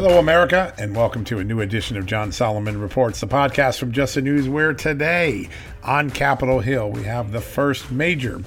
Hello, 0.00 0.20
America, 0.20 0.72
and 0.78 0.94
welcome 0.94 1.24
to 1.24 1.40
a 1.40 1.44
new 1.44 1.60
edition 1.60 1.96
of 1.96 2.06
John 2.06 2.30
Solomon 2.30 2.80
Reports, 2.80 3.18
the 3.18 3.26
podcast 3.26 3.80
from 3.80 3.90
Just 3.90 4.14
the 4.14 4.22
News, 4.22 4.48
where 4.48 4.72
today 4.72 5.48
on 5.82 6.08
Capitol 6.08 6.60
Hill 6.60 6.92
we 6.92 7.02
have 7.02 7.32
the 7.32 7.40
first 7.40 7.90
major 7.90 8.40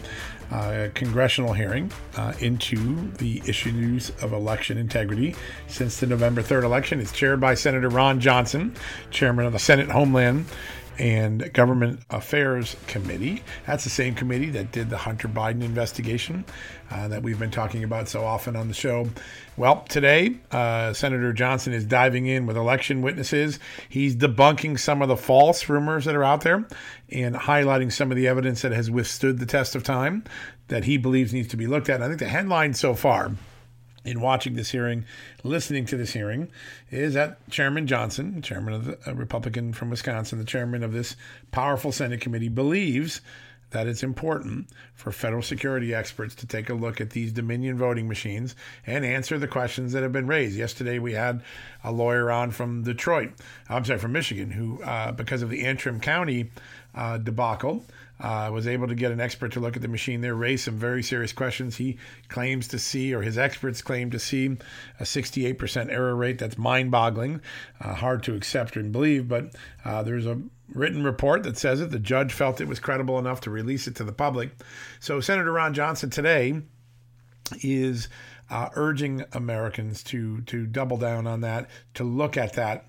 uh, 0.50 0.88
congressional 0.94 1.52
hearing 1.52 1.92
uh, 2.16 2.32
into 2.40 3.12
the 3.18 3.42
issues 3.46 4.12
of 4.22 4.32
election 4.32 4.78
integrity 4.78 5.36
since 5.68 6.00
the 6.00 6.08
November 6.08 6.42
3rd 6.42 6.64
election. 6.64 7.02
It's 7.02 7.12
chaired 7.12 7.42
by 7.42 7.56
Senator 7.56 7.90
Ron 7.90 8.22
Johnson, 8.22 8.74
chairman 9.10 9.46
of 9.46 9.52
the 9.52 9.60
Senate 9.60 9.90
Homeland 9.90 10.46
and 10.98 11.52
Government 11.54 12.02
Affairs 12.10 12.76
Committee. 12.88 13.44
That's 13.66 13.84
the 13.84 13.90
same 13.90 14.16
committee 14.16 14.50
that 14.52 14.72
did 14.72 14.90
the 14.90 14.98
Hunter 14.98 15.28
Biden 15.28 15.64
investigation 15.64 16.46
uh, 16.92 17.08
that 17.08 17.24
we've 17.24 17.40
been 17.40 17.52
talking 17.52 17.84
about 17.84 18.10
so 18.10 18.24
often 18.24 18.56
on 18.56 18.68
the 18.68 18.74
show. 18.74 19.08
Well, 19.58 19.86
today, 19.90 20.38
uh, 20.52 20.94
Senator 20.94 21.34
Johnson 21.34 21.74
is 21.74 21.86
diving 21.86 22.26
in 22.26 22.46
with 22.46 22.58
election 22.58 23.02
witnesses. 23.02 23.60
He's 23.90 24.16
debunking 24.16 24.80
some 24.80 25.02
of 25.02 25.08
the 25.08 25.18
false 25.18 25.70
rumors 25.70 26.06
that 26.06 26.16
are 26.16 26.24
out 26.24 26.42
there 26.42 26.68
and 27.10 27.36
highlighting 27.36 27.92
some 27.92 28.12
of 28.12 28.18
the 28.18 28.28
evidence 28.28 28.62
that 28.62 28.72
has 28.72 28.90
withstood 28.90 29.40
the 29.40 29.46
test 29.46 29.76
of 29.76 29.84
time 29.84 30.24
that 30.68 30.86
he 30.86 30.98
believes 30.98 31.34
needs 31.34 31.50
to 31.50 31.58
be 31.58 31.68
looked 31.68 31.90
at. 31.90 32.02
I 32.02 32.08
think 32.08 32.20
the 32.20 32.28
headline 32.28 32.74
so 32.74 32.94
far 32.96 33.32
in 34.04 34.20
watching 34.20 34.56
this 34.56 34.72
hearing, 34.72 35.06
listening 35.44 35.86
to 35.86 35.98
this 35.98 36.14
hearing, 36.14 36.50
is 36.90 37.14
that 37.14 37.48
Chairman 37.50 37.88
Johnson, 37.88 38.42
chairman 38.42 38.74
of 38.74 38.86
the 38.86 39.14
Republican 39.14 39.74
from 39.74 39.90
Wisconsin, 39.90 40.40
the 40.40 40.46
chairman 40.46 40.84
of 40.84 40.94
this 40.94 41.16
powerful 41.52 41.92
Senate 41.92 42.22
committee, 42.22 42.50
believes 42.50 43.22
that 43.72 43.88
it's 43.88 44.04
important 44.04 44.68
for 44.94 45.12
federal 45.12 45.42
security 45.42 45.94
experts 45.94 46.36
to 46.36 46.46
take 46.46 46.70
a 46.70 46.74
look 46.74 47.02
at 47.02 47.10
these 47.12 47.32
Dominion 47.32 47.78
voting 47.78 48.08
machines 48.08 48.56
and 48.86 49.06
answer 49.06 49.40
the 49.40 49.48
questions 49.48 49.94
that 49.94 50.04
have 50.04 50.12
been 50.12 50.28
raised. 50.28 50.58
Yesterday, 50.58 51.00
we 51.00 51.14
had 51.14 51.42
a 51.84 51.92
lawyer 51.92 52.30
on 52.30 52.52
from 52.52 52.84
Detroit, 52.84 53.32
I'm 53.70 53.86
sorry, 53.86 54.00
from 54.00 54.12
Michigan, 54.12 54.52
who, 54.52 54.84
uh, 54.84 55.14
because 55.14 55.42
of 55.42 55.50
the 55.50 55.66
Antrim 55.66 56.00
County 56.00 56.52
uh, 56.94 57.18
debacle, 57.18 57.86
uh, 58.20 58.50
was 58.54 58.68
able 58.68 58.88
to 58.88 58.96
get 58.96 59.12
an 59.12 59.20
expert 59.20 59.52
to 59.54 59.60
look 59.60 59.76
at 59.76 59.82
the 59.82 59.88
machine 59.88 60.22
there, 60.22 60.36
raise 60.36 60.64
some 60.64 60.78
very 60.78 61.02
serious 61.02 61.34
questions. 61.34 61.78
He 61.78 61.98
claims 62.28 62.68
to 62.70 62.80
see, 62.80 63.14
or 63.14 63.22
his 63.22 63.38
experts 63.38 63.82
claim 63.82 64.12
to 64.12 64.20
see, 64.20 64.58
a 65.00 65.04
68% 65.04 65.92
error 65.92 66.16
rate. 66.16 66.38
That's 66.38 66.58
mind 66.58 66.92
boggling, 66.92 67.42
uh, 67.80 67.96
hard 67.96 68.24
to 68.24 68.36
accept 68.36 68.76
and 68.76 68.92
believe, 68.92 69.28
but 69.28 69.56
uh, 69.84 70.04
there's 70.04 70.26
a 70.26 70.42
written 70.74 71.04
report 71.04 71.44
that 71.44 71.58
says 71.58 71.82
it. 71.82 71.92
The 71.92 72.00
judge 72.00 72.34
felt 72.34 72.62
it 72.62 72.68
was 72.68 72.80
credible 72.80 73.18
enough 73.18 73.42
to 73.42 73.50
release 73.50 73.88
it 73.88 73.96
to 73.96 74.04
the 74.04 74.14
public. 74.14 74.52
So, 75.00 75.20
Senator 75.20 75.52
Ron 75.52 75.74
Johnson 75.74 76.10
today 76.10 76.62
is 77.62 78.08
uh, 78.50 78.70
urging 78.76 79.24
Americans 79.34 80.04
to 80.04 80.42
to 80.42 80.66
double 80.66 80.98
down 80.98 81.26
on 81.26 81.42
that, 81.42 81.70
to 81.96 82.04
look 82.04 82.38
at 82.38 82.54
that, 82.54 82.86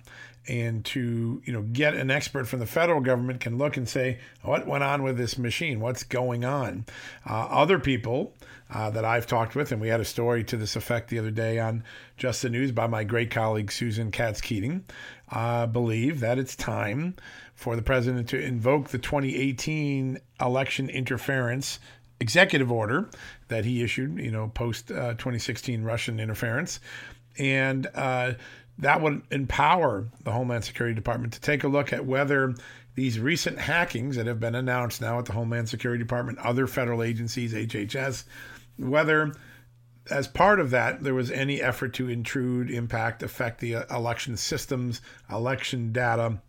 and 0.47 0.83
to 0.83 1.41
you 1.45 1.53
know 1.53 1.61
get 1.61 1.93
an 1.93 2.11
expert 2.11 2.47
from 2.47 2.59
the 2.59 2.65
federal 2.65 3.01
government 3.01 3.39
can 3.39 3.57
look 3.57 3.77
and 3.77 3.87
say 3.87 4.19
what 4.41 4.67
went 4.67 4.83
on 4.83 5.03
with 5.03 5.17
this 5.17 5.37
machine? 5.37 5.79
What's 5.79 6.03
going 6.03 6.43
on? 6.43 6.85
Uh, 7.29 7.47
other 7.49 7.79
people 7.79 8.33
uh, 8.73 8.89
that 8.89 9.05
i've 9.05 9.27
talked 9.27 9.55
with 9.55 9.71
and 9.71 9.79
we 9.79 9.89
had 9.89 9.99
a 9.99 10.05
story 10.05 10.43
to 10.43 10.57
this 10.57 10.75
effect 10.75 11.09
the 11.09 11.19
other 11.19 11.31
day 11.31 11.59
on 11.59 11.83
just 12.17 12.41
the 12.41 12.49
news 12.49 12.71
by 12.71 12.87
my 12.87 13.03
great 13.03 13.29
colleague 13.29 13.71
susan 13.71 14.09
katz 14.09 14.41
keating 14.41 14.83
uh, 15.31 15.67
believe 15.67 16.21
that 16.21 16.39
it's 16.39 16.55
time 16.55 17.13
for 17.53 17.75
the 17.75 17.81
president 17.81 18.27
to 18.29 18.41
invoke 18.41 18.89
the 18.89 18.97
2018 18.97 20.17
election 20.41 20.89
interference 20.89 21.79
executive 22.19 22.71
order 22.71 23.09
that 23.49 23.65
he 23.65 23.83
issued 23.83 24.17
you 24.17 24.31
know 24.31 24.47
post 24.47 24.91
uh, 24.91 25.11
2016 25.13 25.83
russian 25.83 26.19
interference. 26.19 26.79
And 27.37 27.87
uh, 27.95 28.33
that 28.79 29.01
would 29.01 29.21
empower 29.31 30.07
the 30.23 30.31
Homeland 30.31 30.65
Security 30.65 30.95
Department 30.95 31.33
to 31.33 31.41
take 31.41 31.63
a 31.63 31.67
look 31.67 31.93
at 31.93 32.05
whether 32.05 32.55
these 32.95 33.19
recent 33.19 33.57
hackings 33.57 34.15
that 34.15 34.27
have 34.27 34.39
been 34.39 34.55
announced 34.55 35.01
now 35.01 35.19
at 35.19 35.25
the 35.25 35.33
Homeland 35.33 35.69
Security 35.69 36.03
Department, 36.03 36.39
other 36.39 36.67
federal 36.67 37.01
agencies, 37.01 37.53
HHS, 37.53 38.23
whether 38.77 39.33
as 40.09 40.27
part 40.27 40.59
of 40.59 40.71
that 40.71 41.03
there 41.03 41.13
was 41.13 41.31
any 41.31 41.61
effort 41.61 41.93
to 41.93 42.09
intrude, 42.09 42.69
impact, 42.69 43.23
affect 43.23 43.59
the 43.59 43.75
uh, 43.75 43.95
election 43.95 44.35
systems, 44.35 45.01
election 45.31 45.91
data, 45.91 46.39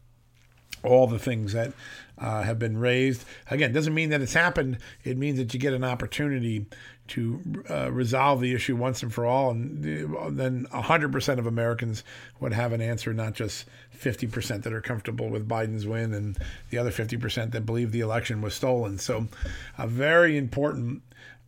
all 0.83 1.07
the 1.07 1.19
things 1.19 1.53
that 1.53 1.73
uh, 2.19 2.43
have 2.43 2.59
been 2.59 2.77
raised. 2.77 3.25
Again, 3.51 3.73
doesn't 3.73 3.95
mean 3.95 4.11
that 4.11 4.21
it's 4.21 4.35
happened. 4.35 4.79
It 5.03 5.17
means 5.17 5.39
that 5.39 5.53
you 5.55 5.61
get 5.61 5.73
an 5.73 5.85
opportunity 5.85 6.67
to 7.07 7.65
uh, 7.69 7.93
resolve 7.93 8.41
the 8.41 8.55
issue 8.55 8.77
once 8.77 9.03
and 9.03 9.13
for 9.13 9.27
all, 9.27 9.51
and 9.51 9.83
then 9.83 10.67
100% 10.73 11.39
of 11.39 11.47
Americans 11.47 12.03
would 12.41 12.55
have 12.55 12.73
an 12.73 12.81
answer, 12.81 13.13
not 13.13 13.35
just 13.35 13.67
50% 13.99 14.63
that 14.63 14.73
are 14.73 14.81
comfortable 14.81 15.29
with 15.29 15.47
Biden's 15.47 15.87
win 15.87 16.15
and 16.15 16.39
the 16.71 16.79
other 16.79 16.91
50% 16.91 17.53
that 17.53 17.67
believe 17.67 17.93
the 17.93 18.01
election 18.01 18.41
was 18.41 18.55
stolen. 18.55 18.99
So, 18.99 19.29
a 19.77 19.87
very 19.87 20.39
important 20.39 21.03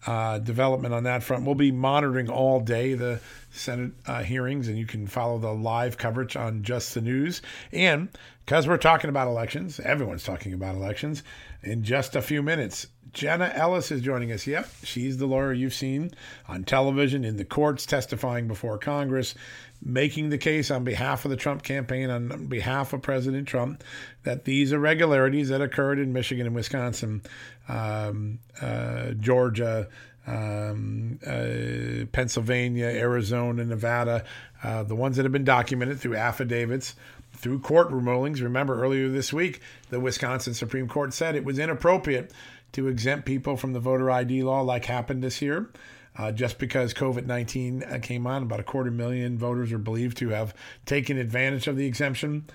uh, 0.06 0.38
development 0.38 0.93
on 0.93 1.04
that 1.04 1.22
front. 1.22 1.44
We'll 1.44 1.54
be 1.54 1.72
monitoring 1.72 2.28
all 2.28 2.60
day 2.60 2.94
the 2.94 3.21
Senate 3.50 3.93
uh, 4.06 4.22
hearings, 4.22 4.69
and 4.69 4.78
you 4.78 4.87
can 4.87 5.06
follow 5.06 5.38
the 5.38 5.53
live 5.53 5.97
coverage 5.97 6.37
on 6.37 6.62
Just 6.62 6.94
the 6.94 7.00
News. 7.00 7.43
And 7.72 8.09
because 8.47 8.69
we're 8.69 8.77
talking 8.77 9.11
about 9.11 9.27
elections, 9.27 9.81
everyone's 9.81 10.23
talking 10.23 10.53
about 10.53 10.77
elections. 10.77 11.25
In 11.65 11.83
just 11.83 12.15
a 12.15 12.23
few 12.23 12.45
minutes, 12.45 12.87
Jenna 13.12 13.51
Ellis 13.53 13.91
is 13.91 14.03
joining 14.03 14.31
us. 14.31 14.47
Yep, 14.47 14.69
she's 14.84 15.17
the 15.17 15.27
lawyer 15.27 15.53
you've 15.53 15.75
seen 15.75 16.12
on 16.47 16.62
television, 16.62 17.25
in 17.25 17.39
the 17.39 17.45
courts, 17.45 17.84
testifying 17.84 18.47
before 18.47 18.79
Congress, 18.79 19.34
making 19.83 20.29
the 20.29 20.39
case 20.39 20.71
on 20.71 20.84
behalf 20.84 21.25
of 21.25 21.33
the 21.33 21.37
Trump 21.37 21.65
campaign, 21.65 22.09
on 22.09 22.47
behalf 22.47 22.93
of 22.93 23.03
President 23.03 23.49
Trump, 23.49 23.83
that 24.23 24.45
these 24.45 24.71
irregularities 24.71 25.49
that 25.49 25.61
occurred 25.61 25.99
in 25.99 26.13
Michigan 26.13 26.47
and 26.47 26.55
Wisconsin, 26.55 27.23
um, 27.69 28.39
uh, 28.63 29.11
Georgia, 29.19 29.89
um, 30.27 31.19
uh, 31.27 32.07
Pennsylvania, 32.13 32.87
Arizona, 32.87 33.65
Nevada, 33.65 34.25
uh, 34.63 34.83
the 34.83 34.97
ones 34.97 35.17
that 35.17 35.25
have 35.25 35.33
been 35.33 35.45
documented 35.45 36.01
through 36.01 36.17
affidavits, 36.17 36.95
through 37.37 37.61
court 37.61 37.91
rulings. 37.91 38.43
Remember, 38.43 38.83
earlier 38.83 39.09
this 39.09 39.33
week, 39.33 39.61
the 39.91 40.01
Wisconsin 40.01 40.55
Supreme 40.55 40.89
Court 40.89 41.15
said 41.15 41.35
it 41.35 41.45
was 41.45 41.59
inappropriate 41.59 42.33
to 42.73 42.89
exempt 42.89 43.27
people 43.27 43.57
from 43.57 43.73
the 43.73 43.81
voter 43.81 44.11
ID 44.11 44.43
law, 44.43 44.61
like 44.61 44.87
happened 44.87 45.23
this 45.23 45.41
year. 45.41 45.71
Uh, 46.19 46.33
just 46.33 46.59
because 46.59 46.95
COVID 46.95 47.27
19 47.27 47.83
uh, 47.83 47.99
came 48.01 48.27
on, 48.27 48.43
about 48.43 48.59
a 48.59 48.63
quarter 48.63 48.91
million 48.91 49.37
voters 49.37 49.71
are 49.71 49.79
believed 49.79 50.17
to 50.17 50.31
have 50.31 50.55
taken 50.87 51.19
advantage 51.19 51.67
of 51.67 51.77
the 51.77 51.87
exemption. 51.87 52.47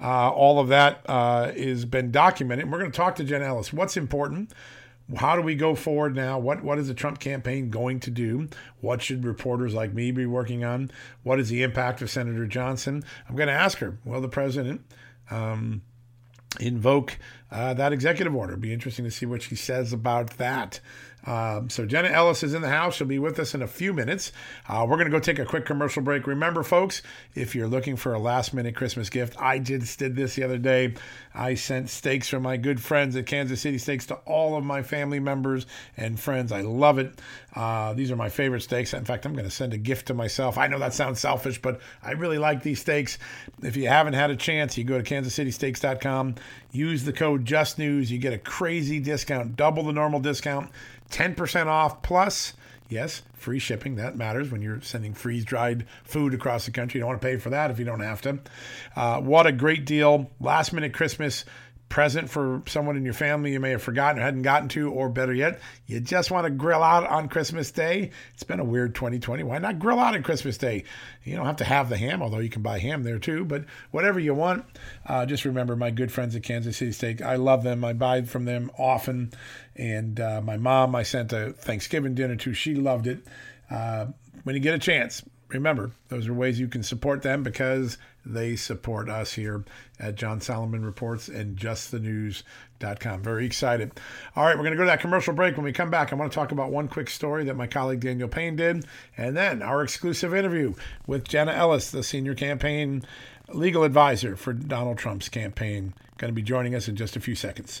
Uh, 0.00 0.30
all 0.30 0.58
of 0.58 0.68
that 0.68 1.02
uh, 1.06 1.52
been 1.84 2.10
documented. 2.10 2.62
And 2.62 2.72
we're 2.72 2.78
going 2.78 2.90
to 2.90 2.96
talk 2.96 3.16
to 3.16 3.24
Jen 3.24 3.42
Ellis. 3.42 3.72
What's 3.72 3.98
important? 3.98 4.52
How 5.16 5.36
do 5.36 5.42
we 5.42 5.54
go 5.54 5.74
forward 5.74 6.14
now? 6.14 6.38
What 6.38 6.62
what 6.62 6.78
is 6.78 6.88
the 6.88 6.94
Trump 6.94 7.18
campaign 7.18 7.70
going 7.70 8.00
to 8.00 8.10
do? 8.10 8.48
What 8.80 9.02
should 9.02 9.24
reporters 9.24 9.74
like 9.74 9.92
me 9.92 10.12
be 10.12 10.26
working 10.26 10.64
on? 10.64 10.90
What 11.22 11.40
is 11.40 11.48
the 11.48 11.62
impact 11.62 12.02
of 12.02 12.10
Senator 12.10 12.46
Johnson? 12.46 13.02
I'm 13.28 13.36
going 13.36 13.48
to 13.48 13.52
ask 13.52 13.78
her. 13.78 13.98
Well, 14.04 14.20
the 14.20 14.28
president 14.28 14.82
um, 15.30 15.82
invoke 16.58 17.18
uh, 17.50 17.74
that 17.74 17.92
executive 17.92 18.34
order. 18.34 18.56
Be 18.56 18.72
interesting 18.72 19.04
to 19.04 19.10
see 19.10 19.26
what 19.26 19.42
she 19.42 19.56
says 19.56 19.92
about 19.92 20.38
that. 20.38 20.80
Um, 21.26 21.68
so 21.68 21.84
Jenna 21.84 22.08
Ellis 22.08 22.42
is 22.42 22.54
in 22.54 22.62
the 22.62 22.68
house. 22.68 22.96
She'll 22.96 23.06
be 23.06 23.18
with 23.18 23.38
us 23.38 23.54
in 23.54 23.62
a 23.62 23.66
few 23.66 23.92
minutes. 23.92 24.32
Uh, 24.68 24.86
we're 24.88 24.96
going 24.96 25.10
to 25.10 25.12
go 25.12 25.20
take 25.20 25.38
a 25.38 25.44
quick 25.44 25.66
commercial 25.66 26.02
break. 26.02 26.26
Remember, 26.26 26.62
folks, 26.62 27.02
if 27.34 27.54
you're 27.54 27.68
looking 27.68 27.96
for 27.96 28.14
a 28.14 28.18
last 28.18 28.54
minute 28.54 28.74
Christmas 28.74 29.10
gift, 29.10 29.36
I 29.38 29.58
just 29.58 29.98
did 29.98 30.16
this 30.16 30.34
the 30.34 30.44
other 30.44 30.58
day. 30.58 30.94
I 31.34 31.54
sent 31.54 31.90
steaks 31.90 32.28
from 32.28 32.42
my 32.42 32.56
good 32.56 32.80
friends 32.80 33.16
at 33.16 33.26
Kansas 33.26 33.60
City 33.60 33.78
Steaks 33.78 34.06
to 34.06 34.14
all 34.26 34.56
of 34.56 34.64
my 34.64 34.82
family 34.82 35.20
members 35.20 35.66
and 35.96 36.18
friends. 36.18 36.52
I 36.52 36.62
love 36.62 36.98
it. 36.98 37.20
Uh, 37.54 37.92
these 37.92 38.10
are 38.10 38.16
my 38.16 38.28
favorite 38.28 38.62
steaks. 38.62 38.94
In 38.94 39.04
fact, 39.04 39.26
I'm 39.26 39.32
going 39.32 39.44
to 39.44 39.50
send 39.50 39.74
a 39.74 39.78
gift 39.78 40.06
to 40.06 40.14
myself. 40.14 40.58
I 40.58 40.66
know 40.66 40.78
that 40.78 40.94
sounds 40.94 41.20
selfish, 41.20 41.60
but 41.60 41.80
I 42.02 42.12
really 42.12 42.38
like 42.38 42.62
these 42.62 42.80
steaks. 42.80 43.18
If 43.62 43.76
you 43.76 43.88
haven't 43.88 44.14
had 44.14 44.30
a 44.30 44.36
chance, 44.36 44.76
you 44.76 44.84
go 44.84 45.00
to 45.00 45.04
kansascitysteaks.com, 45.04 46.36
use 46.72 47.04
the 47.04 47.12
code 47.12 47.44
JUSTNEWS. 47.44 48.10
You 48.10 48.18
get 48.18 48.32
a 48.32 48.38
crazy 48.38 49.00
discount, 49.00 49.56
double 49.56 49.82
the 49.84 49.92
normal 49.92 50.20
discount. 50.20 50.70
10% 51.10 51.66
off 51.66 52.02
plus, 52.02 52.54
yes, 52.88 53.22
free 53.34 53.58
shipping. 53.58 53.96
That 53.96 54.16
matters 54.16 54.50
when 54.50 54.62
you're 54.62 54.80
sending 54.80 55.14
freeze 55.14 55.44
dried 55.44 55.86
food 56.04 56.34
across 56.34 56.66
the 56.66 56.70
country. 56.70 56.98
You 56.98 57.02
don't 57.02 57.08
want 57.08 57.20
to 57.20 57.26
pay 57.26 57.36
for 57.36 57.50
that 57.50 57.70
if 57.70 57.78
you 57.78 57.84
don't 57.84 58.00
have 58.00 58.22
to. 58.22 58.38
Uh, 58.94 59.20
what 59.20 59.46
a 59.46 59.52
great 59.52 59.86
deal. 59.86 60.30
Last 60.40 60.72
minute 60.72 60.94
Christmas 60.94 61.44
present 61.90 62.30
for 62.30 62.62
someone 62.66 62.96
in 62.96 63.04
your 63.04 63.12
family 63.12 63.52
you 63.52 63.60
may 63.60 63.70
have 63.70 63.82
forgotten 63.82 64.22
or 64.22 64.24
hadn't 64.24 64.42
gotten 64.42 64.68
to, 64.70 64.90
or 64.90 65.10
better 65.10 65.34
yet, 65.34 65.60
you 65.86 66.00
just 66.00 66.30
want 66.30 66.46
to 66.46 66.50
grill 66.50 66.82
out 66.82 67.04
on 67.04 67.28
Christmas 67.28 67.70
Day. 67.72 68.12
It's 68.32 68.44
been 68.44 68.60
a 68.60 68.64
weird 68.64 68.94
2020. 68.94 69.42
Why 69.42 69.58
not 69.58 69.80
grill 69.80 69.98
out 69.98 70.14
on 70.14 70.22
Christmas 70.22 70.56
Day? 70.56 70.84
You 71.24 71.36
don't 71.36 71.46
have 71.46 71.56
to 71.56 71.64
have 71.64 71.88
the 71.88 71.98
ham, 71.98 72.22
although 72.22 72.38
you 72.38 72.48
can 72.48 72.62
buy 72.62 72.78
ham 72.78 73.02
there 73.02 73.18
too. 73.18 73.44
But 73.44 73.64
whatever 73.90 74.20
you 74.20 74.32
want, 74.34 74.64
uh, 75.04 75.26
just 75.26 75.44
remember 75.44 75.74
my 75.74 75.90
good 75.90 76.12
friends 76.12 76.34
at 76.36 76.44
Kansas 76.44 76.76
City 76.76 76.92
Steak. 76.92 77.22
I 77.22 77.34
love 77.34 77.64
them. 77.64 77.84
I 77.84 77.92
buy 77.92 78.22
from 78.22 78.44
them 78.44 78.70
often. 78.78 79.32
And 79.74 80.20
uh, 80.20 80.40
my 80.40 80.56
mom, 80.56 80.94
I 80.94 81.02
sent 81.02 81.32
a 81.32 81.52
Thanksgiving 81.52 82.14
dinner 82.14 82.36
to. 82.36 82.54
She 82.54 82.76
loved 82.76 83.08
it. 83.08 83.26
Uh, 83.68 84.06
when 84.44 84.54
you 84.54 84.60
get 84.60 84.74
a 84.74 84.78
chance, 84.78 85.24
remember, 85.50 85.92
those 86.08 86.28
are 86.28 86.34
ways 86.34 86.60
you 86.60 86.68
can 86.68 86.82
support 86.82 87.22
them 87.22 87.42
because 87.42 87.98
they 88.24 88.56
support 88.56 89.08
us 89.08 89.32
here 89.32 89.64
at 89.98 90.14
John 90.14 90.40
Solomon 90.40 90.84
Reports 90.84 91.28
and 91.28 91.56
justthenews.com. 91.56 93.22
Very 93.22 93.46
excited. 93.46 93.92
All 94.36 94.44
right, 94.44 94.56
we're 94.56 94.64
going 94.64 94.72
to 94.72 94.76
go 94.76 94.84
to 94.84 94.90
that 94.90 95.00
commercial 95.00 95.34
break. 95.34 95.56
When 95.56 95.64
we 95.64 95.72
come 95.72 95.90
back, 95.90 96.12
I 96.12 96.16
want 96.16 96.30
to 96.30 96.34
talk 96.34 96.52
about 96.52 96.70
one 96.70 96.88
quick 96.88 97.08
story 97.08 97.44
that 97.44 97.56
my 97.56 97.66
colleague 97.66 98.00
Daniel 98.00 98.28
Payne 98.28 98.56
did, 98.56 98.84
and 99.16 99.36
then 99.36 99.62
our 99.62 99.82
exclusive 99.82 100.34
interview 100.34 100.74
with 101.06 101.26
Jenna 101.26 101.52
Ellis, 101.52 101.90
the 101.90 102.02
senior 102.02 102.34
campaign 102.34 103.02
legal 103.52 103.84
advisor 103.84 104.36
for 104.36 104.52
Donald 104.52 104.98
Trump's 104.98 105.28
campaign. 105.28 105.94
Going 106.18 106.30
to 106.30 106.34
be 106.34 106.42
joining 106.42 106.74
us 106.74 106.88
in 106.88 106.96
just 106.96 107.16
a 107.16 107.20
few 107.20 107.34
seconds. 107.34 107.80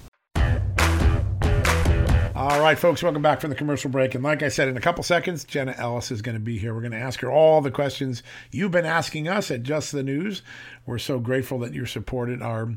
All 2.41 2.59
right, 2.59 2.77
folks, 2.77 3.03
welcome 3.03 3.21
back 3.21 3.39
from 3.39 3.51
the 3.51 3.55
commercial 3.55 3.91
break. 3.91 4.15
And 4.15 4.23
like 4.23 4.41
I 4.41 4.47
said, 4.47 4.67
in 4.67 4.75
a 4.75 4.81
couple 4.81 5.03
seconds, 5.03 5.43
Jenna 5.43 5.75
Ellis 5.77 6.09
is 6.09 6.23
going 6.23 6.33
to 6.33 6.41
be 6.41 6.57
here. 6.57 6.73
We're 6.73 6.81
going 6.81 6.91
to 6.91 6.97
ask 6.97 7.19
her 7.19 7.31
all 7.31 7.61
the 7.61 7.69
questions 7.69 8.23
you've 8.49 8.71
been 8.71 8.83
asking 8.83 9.27
us 9.27 9.51
at 9.51 9.61
Just 9.61 9.91
the 9.91 10.01
News. 10.01 10.41
We're 10.87 10.97
so 10.97 11.19
grateful 11.19 11.59
that 11.59 11.75
you 11.75 11.85
supported 11.85 12.41
our 12.41 12.73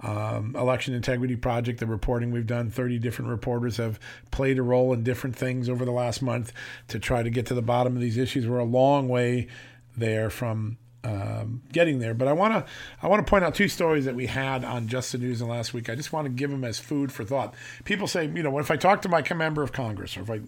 um, 0.00 0.54
election 0.54 0.92
integrity 0.92 1.34
project, 1.34 1.80
the 1.80 1.86
reporting 1.86 2.30
we've 2.30 2.46
done. 2.46 2.68
30 2.68 2.98
different 2.98 3.30
reporters 3.30 3.78
have 3.78 3.98
played 4.32 4.58
a 4.58 4.62
role 4.62 4.92
in 4.92 5.02
different 5.02 5.34
things 5.34 5.70
over 5.70 5.86
the 5.86 5.92
last 5.92 6.20
month 6.20 6.52
to 6.88 6.98
try 6.98 7.22
to 7.22 7.30
get 7.30 7.46
to 7.46 7.54
the 7.54 7.62
bottom 7.62 7.96
of 7.96 8.02
these 8.02 8.18
issues. 8.18 8.46
We're 8.46 8.58
a 8.58 8.64
long 8.64 9.08
way 9.08 9.48
there 9.96 10.28
from 10.28 10.76
um, 11.04 11.62
getting 11.72 11.98
there. 11.98 12.14
But 12.14 12.28
I 12.28 12.32
want 12.32 12.54
to 12.54 12.72
I 13.02 13.08
want 13.08 13.24
to 13.24 13.30
point 13.30 13.44
out 13.44 13.54
two 13.54 13.68
stories 13.68 14.04
that 14.04 14.14
we 14.14 14.26
had 14.26 14.64
on 14.64 14.88
Just 14.88 15.12
the 15.12 15.18
News 15.18 15.40
in 15.40 15.48
last 15.48 15.72
week. 15.72 15.88
I 15.88 15.94
just 15.94 16.12
want 16.12 16.26
to 16.26 16.30
give 16.30 16.50
them 16.50 16.64
as 16.64 16.78
food 16.78 17.12
for 17.12 17.24
thought. 17.24 17.54
People 17.84 18.06
say, 18.06 18.24
you 18.26 18.42
know, 18.42 18.50
what 18.50 18.60
if 18.60 18.70
I 18.70 18.76
talk 18.76 19.02
to 19.02 19.08
my 19.08 19.22
member 19.34 19.62
of 19.62 19.72
Congress 19.72 20.16
or 20.16 20.22
if 20.22 20.30
I 20.30 20.40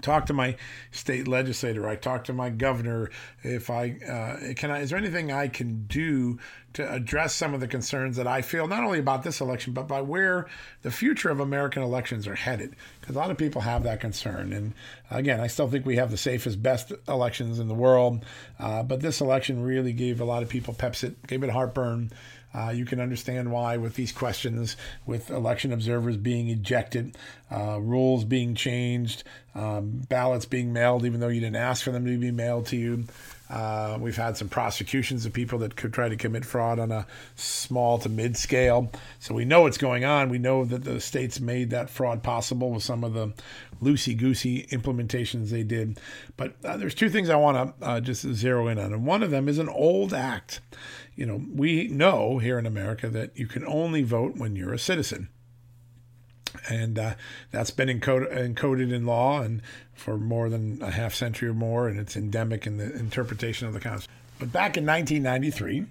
talk 0.00 0.26
to 0.26 0.32
my 0.32 0.56
state 0.90 1.28
legislator. 1.28 1.86
I 1.86 1.96
talk 1.96 2.24
to 2.24 2.32
my 2.32 2.50
governor. 2.50 3.10
If 3.42 3.70
i 3.70 3.96
uh, 4.08 4.54
can 4.54 4.70
i 4.70 4.80
is 4.80 4.90
there 4.90 4.98
anything 4.98 5.30
i 5.30 5.48
can 5.48 5.84
do 5.86 6.38
to 6.74 6.90
address 6.90 7.34
some 7.34 7.52
of 7.52 7.60
the 7.60 7.68
concerns 7.68 8.16
that 8.16 8.26
i 8.26 8.40
feel 8.40 8.66
not 8.66 8.82
only 8.82 8.98
about 8.98 9.22
this 9.22 9.42
election 9.42 9.74
but 9.74 9.86
by 9.86 10.00
where 10.00 10.48
the 10.80 10.90
future 10.90 11.28
of 11.28 11.40
american 11.40 11.82
elections 11.82 12.26
are 12.26 12.34
headed? 12.34 12.74
Because 13.00 13.16
a 13.16 13.18
lot 13.18 13.30
of 13.30 13.36
people 13.36 13.62
have 13.62 13.82
that 13.82 14.00
concern. 14.00 14.52
And 14.52 14.74
again 15.10 15.40
i 15.40 15.46
still 15.46 15.68
think 15.68 15.84
we 15.84 15.96
have 15.96 16.10
the 16.10 16.16
safest 16.16 16.62
best 16.62 16.92
elections 17.08 17.58
in 17.58 17.68
the 17.68 17.74
world. 17.74 18.24
Uh, 18.58 18.82
but 18.82 19.00
this 19.00 19.20
election 19.20 19.62
really 19.62 19.92
gave 19.92 20.20
a 20.20 20.24
lot 20.24 20.42
of 20.42 20.48
people 20.48 20.74
pepsi 20.74 21.14
gave 21.26 21.42
it 21.42 21.50
heartburn 21.50 22.10
uh, 22.54 22.70
you 22.70 22.84
can 22.84 23.00
understand 23.00 23.50
why, 23.50 23.76
with 23.76 23.94
these 23.94 24.12
questions, 24.12 24.76
with 25.06 25.30
election 25.30 25.72
observers 25.72 26.16
being 26.16 26.48
ejected, 26.48 27.16
uh, 27.50 27.78
rules 27.80 28.24
being 28.24 28.54
changed, 28.54 29.24
um, 29.54 30.02
ballots 30.08 30.46
being 30.46 30.72
mailed 30.72 31.04
even 31.04 31.20
though 31.20 31.28
you 31.28 31.40
didn't 31.40 31.56
ask 31.56 31.84
for 31.84 31.90
them 31.90 32.04
to 32.04 32.18
be 32.18 32.30
mailed 32.30 32.66
to 32.66 32.76
you. 32.76 33.04
Uh, 33.52 33.98
we've 34.00 34.16
had 34.16 34.34
some 34.34 34.48
prosecutions 34.48 35.26
of 35.26 35.32
people 35.34 35.58
that 35.58 35.76
could 35.76 35.92
try 35.92 36.08
to 36.08 36.16
commit 36.16 36.42
fraud 36.42 36.78
on 36.78 36.90
a 36.90 37.06
small 37.36 37.98
to 37.98 38.08
mid 38.08 38.34
scale. 38.34 38.90
So 39.18 39.34
we 39.34 39.44
know 39.44 39.62
what's 39.62 39.76
going 39.76 40.06
on. 40.06 40.30
We 40.30 40.38
know 40.38 40.64
that 40.64 40.84
the 40.84 41.00
states 41.00 41.38
made 41.38 41.68
that 41.70 41.90
fraud 41.90 42.22
possible 42.22 42.70
with 42.70 42.82
some 42.82 43.04
of 43.04 43.12
the 43.12 43.34
loosey 43.82 44.16
goosey 44.16 44.66
implementations 44.68 45.50
they 45.50 45.64
did. 45.64 46.00
But 46.38 46.54
uh, 46.64 46.78
there's 46.78 46.94
two 46.94 47.10
things 47.10 47.28
I 47.28 47.36
want 47.36 47.78
to 47.78 47.86
uh, 47.86 48.00
just 48.00 48.22
zero 48.22 48.68
in 48.68 48.78
on. 48.78 48.94
And 48.94 49.04
one 49.04 49.22
of 49.22 49.30
them 49.30 49.50
is 49.50 49.58
an 49.58 49.68
old 49.68 50.14
act. 50.14 50.60
You 51.14 51.26
know, 51.26 51.42
we 51.54 51.88
know 51.88 52.38
here 52.38 52.58
in 52.58 52.64
America 52.64 53.10
that 53.10 53.36
you 53.38 53.46
can 53.46 53.66
only 53.66 54.02
vote 54.02 54.36
when 54.36 54.56
you're 54.56 54.72
a 54.72 54.78
citizen 54.78 55.28
and 56.68 56.98
uh, 56.98 57.14
that's 57.50 57.70
been 57.70 57.88
encoded, 57.88 58.32
encoded 58.32 58.92
in 58.92 59.06
law 59.06 59.40
and 59.40 59.62
for 59.94 60.16
more 60.16 60.48
than 60.48 60.80
a 60.82 60.90
half 60.90 61.14
century 61.14 61.48
or 61.48 61.54
more, 61.54 61.88
and 61.88 61.98
it's 61.98 62.16
endemic 62.16 62.66
in 62.66 62.76
the 62.76 62.92
interpretation 62.94 63.68
of 63.68 63.74
the 63.74 63.80
Constitution. 63.80 64.18
But 64.38 64.52
back 64.52 64.76
in 64.76 64.84
1993, 64.84 65.86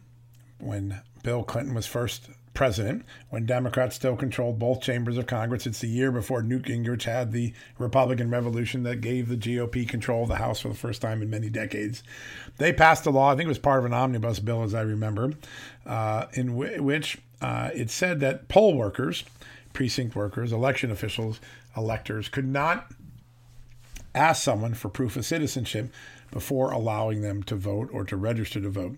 when 0.59 1.01
Bill 1.23 1.43
Clinton 1.43 1.73
was 1.73 1.85
first 1.85 2.29
president, 2.53 3.05
when 3.29 3.45
Democrats 3.45 3.95
still 3.95 4.15
controlled 4.15 4.59
both 4.59 4.81
chambers 4.81 5.17
of 5.17 5.25
Congress, 5.25 5.65
it's 5.65 5.79
the 5.79 5.87
year 5.87 6.11
before 6.11 6.43
Newt 6.43 6.63
Gingrich 6.63 7.03
had 7.03 7.31
the 7.31 7.53
Republican 7.77 8.29
Revolution 8.29 8.83
that 8.83 9.01
gave 9.01 9.29
the 9.29 9.37
GOP 9.37 9.87
control 9.87 10.23
of 10.23 10.29
the 10.29 10.35
House 10.35 10.59
for 10.59 10.67
the 10.67 10.75
first 10.75 11.01
time 11.01 11.21
in 11.21 11.29
many 11.29 11.49
decades. 11.49 12.03
They 12.57 12.73
passed 12.73 13.05
a 13.05 13.09
law, 13.09 13.31
I 13.31 13.35
think 13.35 13.45
it 13.45 13.49
was 13.49 13.59
part 13.59 13.79
of 13.79 13.85
an 13.85 13.93
omnibus 13.93 14.39
bill, 14.39 14.63
as 14.63 14.73
I 14.73 14.81
remember, 14.81 15.33
uh, 15.85 16.25
in 16.33 16.47
w- 16.47 16.83
which 16.83 17.17
uh, 17.41 17.69
it 17.73 17.89
said 17.89 18.19
that 18.19 18.49
poll 18.49 18.75
workers 18.75 19.23
precinct 19.73 20.15
workers, 20.15 20.51
election 20.51 20.91
officials, 20.91 21.39
electors 21.75 22.29
could 22.29 22.47
not 22.47 22.91
ask 24.13 24.43
someone 24.43 24.73
for 24.73 24.89
proof 24.89 25.15
of 25.15 25.25
citizenship 25.25 25.91
before 26.31 26.71
allowing 26.71 27.21
them 27.21 27.43
to 27.43 27.55
vote 27.55 27.89
or 27.91 28.03
to 28.05 28.15
register 28.17 28.59
to 28.61 28.69
vote. 28.69 28.97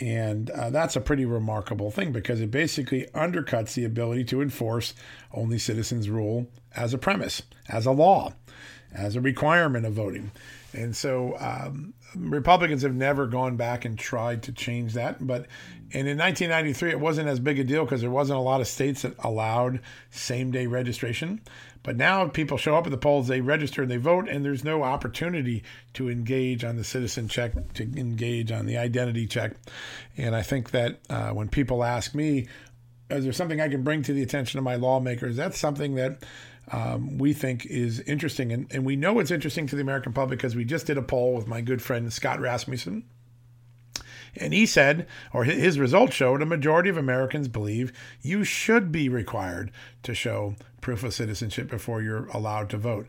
And 0.00 0.48
uh, 0.50 0.70
that's 0.70 0.96
a 0.96 1.00
pretty 1.00 1.26
remarkable 1.26 1.90
thing 1.90 2.10
because 2.10 2.40
it 2.40 2.50
basically 2.50 3.06
undercuts 3.14 3.74
the 3.74 3.84
ability 3.84 4.24
to 4.24 4.40
enforce 4.40 4.94
only 5.32 5.58
citizens 5.58 6.08
rule 6.08 6.46
as 6.74 6.94
a 6.94 6.98
premise, 6.98 7.42
as 7.68 7.84
a 7.84 7.90
law, 7.90 8.32
as 8.94 9.14
a 9.14 9.20
requirement 9.20 9.84
of 9.84 9.92
voting. 9.92 10.30
And 10.72 10.96
so 10.96 11.36
um, 11.38 11.92
Republicans 12.14 12.82
have 12.82 12.94
never 12.94 13.26
gone 13.26 13.56
back 13.56 13.84
and 13.84 13.98
tried 13.98 14.42
to 14.44 14.52
change 14.52 14.94
that. 14.94 15.24
But 15.26 15.46
and 15.92 16.06
in 16.06 16.18
1993, 16.18 16.90
it 16.90 17.00
wasn't 17.00 17.28
as 17.28 17.40
big 17.40 17.58
a 17.58 17.64
deal 17.64 17.84
because 17.84 18.00
there 18.00 18.10
wasn't 18.10 18.38
a 18.38 18.42
lot 18.42 18.60
of 18.60 18.68
states 18.68 19.02
that 19.02 19.14
allowed 19.18 19.80
same 20.10 20.52
day 20.52 20.66
registration. 20.66 21.40
But 21.82 21.96
now 21.96 22.28
people 22.28 22.58
show 22.58 22.76
up 22.76 22.86
at 22.86 22.90
the 22.90 22.98
polls, 22.98 23.26
they 23.26 23.40
register 23.40 23.82
and 23.82 23.90
they 23.90 23.96
vote, 23.96 24.28
and 24.28 24.44
there's 24.44 24.62
no 24.62 24.82
opportunity 24.82 25.64
to 25.94 26.10
engage 26.10 26.62
on 26.62 26.76
the 26.76 26.84
citizen 26.84 27.26
check, 27.26 27.52
to 27.74 27.82
engage 27.82 28.52
on 28.52 28.66
the 28.66 28.76
identity 28.76 29.26
check. 29.26 29.52
And 30.16 30.36
I 30.36 30.42
think 30.42 30.72
that 30.72 31.00
uh, 31.08 31.30
when 31.30 31.48
people 31.48 31.82
ask 31.82 32.14
me, 32.14 32.48
is 33.08 33.24
there 33.24 33.32
something 33.32 33.60
I 33.60 33.68
can 33.68 33.82
bring 33.82 34.02
to 34.02 34.12
the 34.12 34.22
attention 34.22 34.58
of 34.58 34.64
my 34.64 34.76
lawmakers? 34.76 35.36
That's 35.36 35.58
something 35.58 35.94
that 35.96 36.22
um, 36.70 37.18
we 37.18 37.32
think 37.32 37.66
is 37.66 38.00
interesting. 38.00 38.52
And, 38.52 38.66
and 38.70 38.84
we 38.84 38.96
know 38.96 39.18
it's 39.18 39.30
interesting 39.30 39.66
to 39.68 39.76
the 39.76 39.82
American 39.82 40.12
public 40.12 40.38
because 40.38 40.56
we 40.56 40.64
just 40.64 40.86
did 40.86 40.98
a 40.98 41.02
poll 41.02 41.34
with 41.34 41.46
my 41.46 41.60
good 41.60 41.82
friend 41.82 42.12
Scott 42.12 42.40
Rasmussen. 42.40 43.04
And 44.36 44.54
he 44.54 44.64
said, 44.64 45.08
or 45.32 45.44
his 45.44 45.78
results 45.78 46.14
showed, 46.14 46.40
a 46.40 46.46
majority 46.46 46.88
of 46.88 46.96
Americans 46.96 47.48
believe 47.48 47.92
you 48.22 48.44
should 48.44 48.92
be 48.92 49.08
required 49.08 49.72
to 50.04 50.14
show 50.14 50.54
proof 50.80 51.02
of 51.02 51.14
citizenship 51.14 51.68
before 51.68 52.00
you're 52.00 52.26
allowed 52.28 52.70
to 52.70 52.76
vote. 52.76 53.06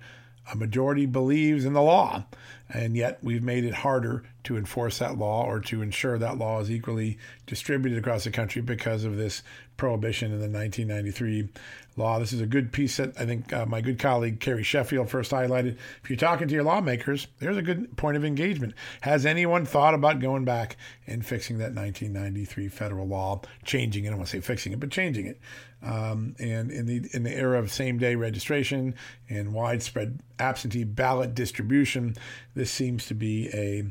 A 0.52 0.56
majority 0.56 1.06
believes 1.06 1.64
in 1.64 1.74
the 1.74 1.82
law. 1.82 2.26
And 2.74 2.96
yet 2.96 3.20
we've 3.22 3.44
made 3.44 3.66
it 3.66 3.74
harder 3.74 4.24
to 4.44 4.58
enforce 4.58 5.00
that 5.00 5.18
law 5.18 5.46
or 5.46 5.60
to 5.60 5.82
ensure 5.82 6.18
that 6.18 6.38
law 6.38 6.60
is 6.60 6.72
equally 6.72 7.18
distributed 7.46 7.98
across 7.98 8.24
the 8.24 8.32
country 8.32 8.62
because 8.62 9.04
of 9.04 9.18
this 9.18 9.44
prohibition 9.78 10.32
in 10.32 10.40
the 10.40 10.48
1993 10.48 11.50
law. 11.98 12.20
This 12.20 12.34
is 12.34 12.42
a 12.42 12.46
good 12.46 12.72
piece 12.72 12.98
that 12.98 13.20
I 13.20 13.26
think 13.26 13.52
uh, 13.52 13.66
my 13.66 13.82
good 13.82 14.00
colleague 14.00 14.40
Carrie 14.40 14.64
Sheffield 14.64 15.10
first 15.10 15.32
highlighted. 15.32 15.78
If 16.04 16.10
you're 16.10 16.18
talking 16.18 16.48
to 16.48 16.54
your 16.54 16.64
lawmakers, 16.64 17.28
there's 17.40 17.58
a 17.58 17.62
good 17.62 17.98
point 17.98 18.18
of 18.18 18.24
engagement. 18.24 18.74
Has 19.02 19.26
anyone 19.26 19.66
thought 19.66 19.94
about 19.94 20.20
going 20.20 20.46
back 20.46 20.78
and 21.08 21.26
fixing 21.26 21.58
that 21.58 21.74
1993 21.74 22.68
federal 22.70 23.08
law, 23.08 23.42
changing 23.66 24.06
it? 24.06 24.08
I 24.08 24.10
don't 24.12 24.20
want 24.20 24.30
to 24.30 24.38
say 24.38 24.42
fixing 24.42 24.72
it, 24.72 24.80
but 24.80 24.92
changing 24.92 25.28
it. 25.28 25.40
Um, 25.84 26.36
and 26.38 26.70
in 26.70 26.86
the 26.86 27.10
in 27.12 27.24
the 27.24 27.36
era 27.36 27.58
of 27.58 27.72
same 27.72 27.98
day 27.98 28.14
registration 28.14 28.94
and 29.30 29.52
widespread 29.52 30.20
absentee 30.38 30.84
ballot 30.84 31.34
distribution, 31.34 32.16
this 32.54 32.72
seems 32.72 33.06
to 33.08 33.14
be 33.14 33.50
a 33.54 33.84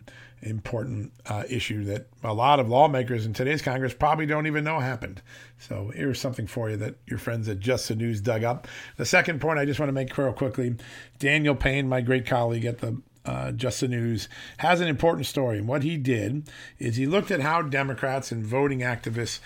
important 0.42 1.12
uh, 1.26 1.44
issue 1.48 1.84
that 1.84 2.06
a 2.22 2.32
lot 2.32 2.60
of 2.60 2.68
lawmakers 2.68 3.26
in 3.26 3.32
today's 3.32 3.60
Congress 3.60 3.92
probably 3.92 4.26
don't 4.26 4.46
even 4.46 4.64
know 4.64 4.80
happened. 4.80 5.20
So 5.58 5.92
here's 5.94 6.20
something 6.20 6.46
for 6.46 6.70
you 6.70 6.76
that 6.78 6.96
your 7.06 7.18
friends 7.18 7.48
at 7.48 7.60
Just 7.60 7.88
the 7.88 7.96
News 7.96 8.20
dug 8.20 8.44
up. 8.44 8.66
The 8.96 9.04
second 9.04 9.40
point 9.40 9.58
I 9.58 9.66
just 9.66 9.78
want 9.78 9.88
to 9.88 9.94
make 9.94 10.16
real 10.16 10.32
quickly 10.32 10.76
Daniel 11.18 11.54
Payne, 11.54 11.88
my 11.88 12.00
great 12.00 12.26
colleague 12.26 12.64
at 12.64 12.78
the 12.78 13.00
uh, 13.26 13.52
Just 13.52 13.80
the 13.80 13.88
News, 13.88 14.28
has 14.58 14.80
an 14.80 14.88
important 14.88 15.26
story. 15.26 15.58
And 15.58 15.68
what 15.68 15.82
he 15.82 15.98
did 15.98 16.48
is 16.78 16.96
he 16.96 17.06
looked 17.06 17.30
at 17.30 17.40
how 17.40 17.60
Democrats 17.62 18.32
and 18.32 18.44
voting 18.44 18.80
activists 18.80 19.40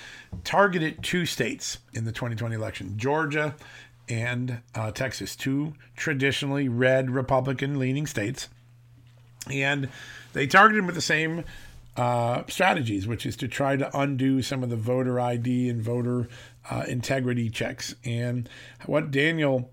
targeted 0.44 1.02
two 1.02 1.26
states 1.26 1.78
in 1.92 2.04
the 2.04 2.12
2020 2.12 2.54
election 2.54 2.96
Georgia 2.96 3.56
and 4.08 4.60
uh, 4.74 4.90
Texas, 4.92 5.34
two 5.34 5.72
traditionally 5.96 6.68
red 6.68 7.10
Republican 7.10 7.78
leaning 7.78 8.06
states. 8.06 8.48
And 9.50 9.88
they 10.32 10.46
targeted 10.46 10.80
him 10.80 10.86
with 10.86 10.94
the 10.94 11.00
same 11.00 11.44
uh, 11.96 12.42
strategies, 12.48 13.06
which 13.06 13.24
is 13.24 13.36
to 13.36 13.48
try 13.48 13.76
to 13.76 13.98
undo 13.98 14.42
some 14.42 14.62
of 14.62 14.70
the 14.70 14.76
voter 14.76 15.20
ID 15.20 15.68
and 15.68 15.82
voter 15.82 16.28
uh, 16.70 16.84
integrity 16.88 17.50
checks. 17.50 17.94
And 18.04 18.48
what 18.86 19.10
Daniel 19.10 19.70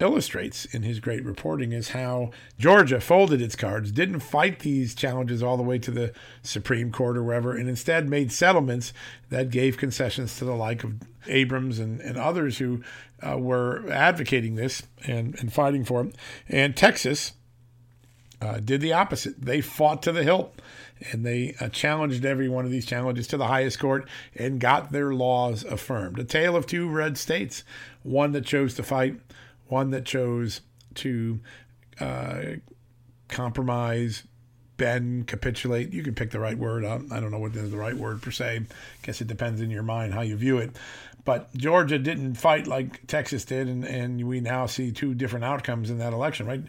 illustrates 0.00 0.64
in 0.66 0.82
his 0.82 1.00
great 1.00 1.24
reporting 1.24 1.72
is 1.72 1.90
how 1.90 2.30
Georgia 2.58 3.00
folded 3.00 3.40
its 3.40 3.56
cards, 3.56 3.92
didn't 3.92 4.20
fight 4.20 4.60
these 4.60 4.94
challenges 4.94 5.42
all 5.42 5.56
the 5.56 5.62
way 5.62 5.78
to 5.78 5.90
the 5.90 6.12
Supreme 6.42 6.90
Court 6.90 7.16
or 7.16 7.22
wherever, 7.22 7.56
and 7.56 7.68
instead 7.68 8.08
made 8.08 8.32
settlements 8.32 8.92
that 9.30 9.50
gave 9.50 9.76
concessions 9.76 10.36
to 10.38 10.44
the 10.44 10.54
like 10.54 10.84
of 10.84 10.94
Abrams 11.26 11.78
and, 11.78 12.00
and 12.00 12.16
others 12.16 12.58
who 12.58 12.82
uh, 13.22 13.38
were 13.38 13.84
advocating 13.90 14.56
this 14.56 14.82
and, 15.06 15.36
and 15.38 15.52
fighting 15.52 15.84
for 15.84 16.04
it. 16.04 16.14
And 16.48 16.76
Texas 16.76 17.32
uh, 18.44 18.60
did 18.60 18.80
the 18.80 18.92
opposite. 18.92 19.40
They 19.40 19.60
fought 19.60 20.02
to 20.02 20.12
the 20.12 20.22
hilt 20.22 20.60
and 21.12 21.24
they 21.24 21.54
uh, 21.60 21.68
challenged 21.68 22.24
every 22.24 22.48
one 22.48 22.64
of 22.64 22.70
these 22.70 22.86
challenges 22.86 23.26
to 23.28 23.36
the 23.36 23.46
highest 23.46 23.78
court 23.78 24.08
and 24.34 24.60
got 24.60 24.92
their 24.92 25.14
laws 25.14 25.64
affirmed. 25.64 26.18
A 26.18 26.24
tale 26.24 26.54
of 26.54 26.66
two 26.66 26.88
red 26.88 27.18
states 27.18 27.64
one 28.02 28.32
that 28.32 28.44
chose 28.44 28.74
to 28.74 28.82
fight, 28.82 29.18
one 29.66 29.90
that 29.90 30.04
chose 30.04 30.60
to 30.94 31.40
uh, 32.00 32.42
compromise, 33.28 34.24
bend, 34.76 35.26
capitulate. 35.26 35.92
You 35.92 36.02
can 36.02 36.14
pick 36.14 36.30
the 36.30 36.40
right 36.40 36.58
word. 36.58 36.84
I 36.84 36.98
don't 36.98 37.30
know 37.30 37.38
what 37.38 37.56
is 37.56 37.70
the 37.70 37.78
right 37.78 37.96
word 37.96 38.20
per 38.20 38.30
se. 38.30 38.56
I 38.58 38.66
guess 39.06 39.20
it 39.20 39.26
depends 39.26 39.62
in 39.62 39.70
your 39.70 39.82
mind 39.82 40.12
how 40.12 40.20
you 40.20 40.36
view 40.36 40.58
it. 40.58 40.76
But 41.24 41.54
Georgia 41.56 41.98
didn't 41.98 42.34
fight 42.34 42.66
like 42.66 43.06
Texas 43.06 43.46
did, 43.46 43.66
and, 43.66 43.84
and 43.84 44.28
we 44.28 44.40
now 44.40 44.66
see 44.66 44.92
two 44.92 45.14
different 45.14 45.46
outcomes 45.46 45.88
in 45.88 45.96
that 45.98 46.12
election, 46.12 46.46
right? 46.46 46.64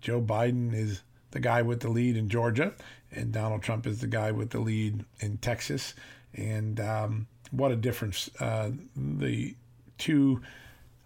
Joe 0.00 0.20
Biden 0.20 0.72
is 0.72 1.02
the 1.30 1.40
guy 1.40 1.62
with 1.62 1.80
the 1.80 1.88
lead 1.88 2.16
in 2.16 2.28
Georgia, 2.28 2.72
and 3.12 3.32
Donald 3.32 3.62
Trump 3.62 3.86
is 3.86 4.00
the 4.00 4.06
guy 4.06 4.30
with 4.32 4.50
the 4.50 4.60
lead 4.60 5.04
in 5.20 5.38
Texas. 5.38 5.94
And 6.34 6.80
um, 6.80 7.26
what 7.50 7.70
a 7.70 7.76
difference 7.76 8.30
uh, 8.40 8.70
the 8.96 9.54
two 9.96 10.42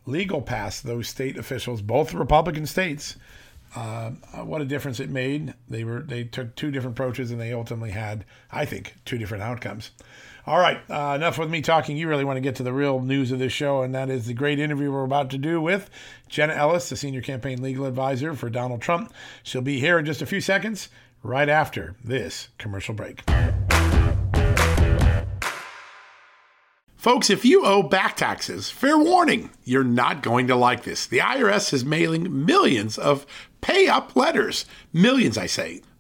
legal 0.07 0.43
paths, 0.43 0.81
those 0.81 1.09
state 1.09 1.37
officials, 1.37 1.81
both 1.81 2.13
Republican 2.13 2.67
states, 2.67 3.17
uh, 3.75 4.11
what 4.45 4.61
a 4.61 4.65
difference 4.65 5.01
it 5.01 5.09
made. 5.09 5.55
They 5.69 5.85
were 5.85 6.01
they 6.01 6.25
took 6.25 6.55
two 6.55 6.71
different 6.71 6.99
approaches, 6.99 7.31
and 7.31 7.41
they 7.41 7.53
ultimately 7.53 7.93
had, 7.93 8.25
I 8.51 8.65
think, 8.65 8.97
two 9.05 9.17
different 9.17 9.43
outcomes. 9.43 9.93
All 10.45 10.59
right, 10.59 10.81
uh, 10.91 11.15
enough 11.15 11.39
with 11.39 11.51
me 11.51 11.63
talking. 11.63 11.97
You 11.97 12.09
really 12.09 12.25
want 12.25 12.37
to 12.37 12.41
get 12.41 12.57
to 12.57 12.65
the 12.65 12.73
real 12.73 13.01
news 13.01 13.31
of 13.31 13.39
this 13.39 13.53
show, 13.53 13.83
and 13.83 13.95
that 13.95 14.11
is 14.11 14.27
the 14.27 14.35
great 14.35 14.59
interview 14.59 14.91
we're 14.91 15.05
about 15.05 15.31
to 15.31 15.39
do 15.39 15.61
with 15.61 15.89
Jenna 16.29 16.55
Ellis, 16.55 16.89
the 16.89 16.97
senior 16.97 17.23
campaign 17.23 17.63
legal 17.63 17.87
advisor 17.87 18.35
for 18.35 18.51
Donald 18.51 18.83
Trump. 18.83 19.13
She'll 19.45 19.63
be 19.63 19.79
here 19.79 20.01
in 20.01 20.05
just 20.05 20.21
a 20.21 20.27
few 20.27 20.41
seconds, 20.41 20.89
right 21.23 21.49
after 21.49 21.95
this 22.03 22.49
commercial 22.59 22.93
break. 22.93 23.23
Folks, 26.97 27.31
if 27.31 27.45
you 27.45 27.65
owe 27.65 27.85
back 27.85 28.17
taxes, 28.17 28.69
fair 28.69 28.99
warning, 28.99 29.51
you're 29.63 29.85
not 29.85 30.25
going 30.25 30.49
to 30.49 30.57
like 30.57 30.83
this. 30.83 31.07
The 31.07 31.19
IRS 31.19 31.73
is 31.73 31.85
mailing 31.85 32.45
millions 32.45 32.99
of 32.99 33.27
pay 33.61 33.87
up 33.87 34.17
letters. 34.17 34.67
Millions, 34.93 35.39
I 35.39 35.47
say. 35.47 35.83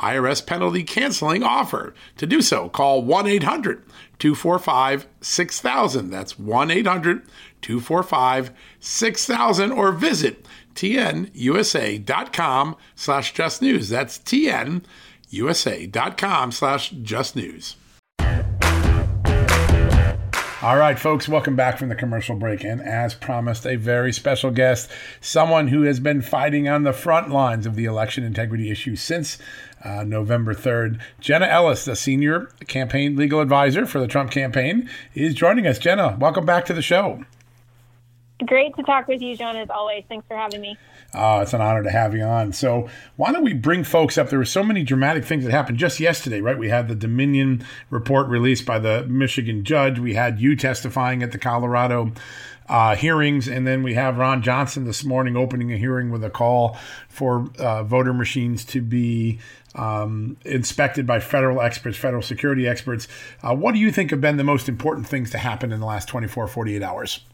IRS 0.00 0.44
penalty 0.44 0.82
canceling 0.82 1.42
offer. 1.42 1.94
To 2.16 2.26
do 2.26 2.42
so, 2.42 2.68
call 2.68 3.02
1 3.02 3.26
800 3.26 3.82
245 4.18 5.06
6000. 5.20 6.10
That's 6.10 6.38
1 6.38 6.70
800 6.70 7.22
245 7.62 8.50
6000 8.80 9.72
or 9.72 9.92
visit 9.92 10.44
tnusa.com 10.74 12.76
slash 12.94 13.32
just 13.32 13.62
news. 13.62 13.88
That's 13.88 14.18
tnusa.com 14.18 14.82
slash 16.52 16.90
just 16.90 17.36
news. 17.36 17.76
All 20.62 20.76
right, 20.76 20.98
folks, 20.98 21.26
welcome 21.26 21.56
back 21.56 21.78
from 21.78 21.88
the 21.88 21.94
commercial 21.94 22.36
break. 22.36 22.64
And 22.64 22.82
as 22.82 23.14
promised, 23.14 23.66
a 23.66 23.76
very 23.76 24.12
special 24.12 24.50
guest, 24.50 24.90
someone 25.18 25.68
who 25.68 25.84
has 25.84 26.00
been 26.00 26.20
fighting 26.20 26.68
on 26.68 26.82
the 26.82 26.92
front 26.92 27.30
lines 27.30 27.64
of 27.64 27.76
the 27.76 27.86
election 27.86 28.24
integrity 28.24 28.70
issue 28.70 28.94
since 28.94 29.38
uh, 29.84 30.04
November 30.04 30.54
3rd. 30.54 31.00
Jenna 31.20 31.46
Ellis, 31.46 31.84
the 31.84 31.96
senior 31.96 32.50
campaign 32.66 33.16
legal 33.16 33.40
advisor 33.40 33.86
for 33.86 34.00
the 34.00 34.06
Trump 34.06 34.30
campaign, 34.30 34.88
is 35.14 35.34
joining 35.34 35.66
us. 35.66 35.78
Jenna, 35.78 36.16
welcome 36.20 36.44
back 36.44 36.64
to 36.66 36.74
the 36.74 36.82
show. 36.82 37.24
Great 38.46 38.74
to 38.76 38.82
talk 38.82 39.06
with 39.06 39.20
you, 39.20 39.36
John, 39.36 39.56
as 39.56 39.68
always. 39.68 40.04
Thanks 40.08 40.26
for 40.26 40.36
having 40.36 40.60
me. 40.60 40.76
Uh, 41.12 41.40
it's 41.42 41.52
an 41.52 41.60
honor 41.60 41.82
to 41.82 41.90
have 41.90 42.14
you 42.14 42.22
on. 42.22 42.52
So, 42.52 42.88
why 43.16 43.32
don't 43.32 43.42
we 43.44 43.54
bring 43.54 43.84
folks 43.84 44.16
up? 44.16 44.30
There 44.30 44.38
were 44.38 44.44
so 44.44 44.62
many 44.62 44.82
dramatic 44.82 45.24
things 45.24 45.44
that 45.44 45.50
happened 45.50 45.78
just 45.78 45.98
yesterday, 45.98 46.40
right? 46.40 46.58
We 46.58 46.68
had 46.68 46.88
the 46.88 46.94
Dominion 46.94 47.64
report 47.90 48.28
released 48.28 48.64
by 48.64 48.78
the 48.78 49.04
Michigan 49.06 49.64
judge. 49.64 49.98
We 49.98 50.14
had 50.14 50.40
you 50.40 50.54
testifying 50.54 51.22
at 51.22 51.32
the 51.32 51.38
Colorado 51.38 52.12
uh, 52.68 52.94
hearings, 52.94 53.48
and 53.48 53.66
then 53.66 53.82
we 53.82 53.94
have 53.94 54.16
Ron 54.16 54.42
Johnson 54.42 54.84
this 54.84 55.04
morning 55.04 55.36
opening 55.36 55.72
a 55.72 55.76
hearing 55.76 56.10
with 56.10 56.22
a 56.22 56.30
call 56.30 56.78
for 57.08 57.50
uh, 57.58 57.82
voter 57.82 58.14
machines 58.14 58.64
to 58.66 58.80
be 58.80 59.40
um, 59.74 60.36
inspected 60.44 61.06
by 61.06 61.18
federal 61.18 61.60
experts, 61.60 61.96
federal 61.96 62.22
security 62.22 62.68
experts. 62.68 63.08
Uh, 63.42 63.54
what 63.54 63.74
do 63.74 63.80
you 63.80 63.90
think 63.90 64.10
have 64.10 64.20
been 64.20 64.36
the 64.36 64.44
most 64.44 64.68
important 64.68 65.08
things 65.08 65.30
to 65.30 65.38
happen 65.38 65.72
in 65.72 65.80
the 65.80 65.86
last 65.86 66.06
24, 66.06 66.46
48 66.46 66.82
hours? 66.82 67.24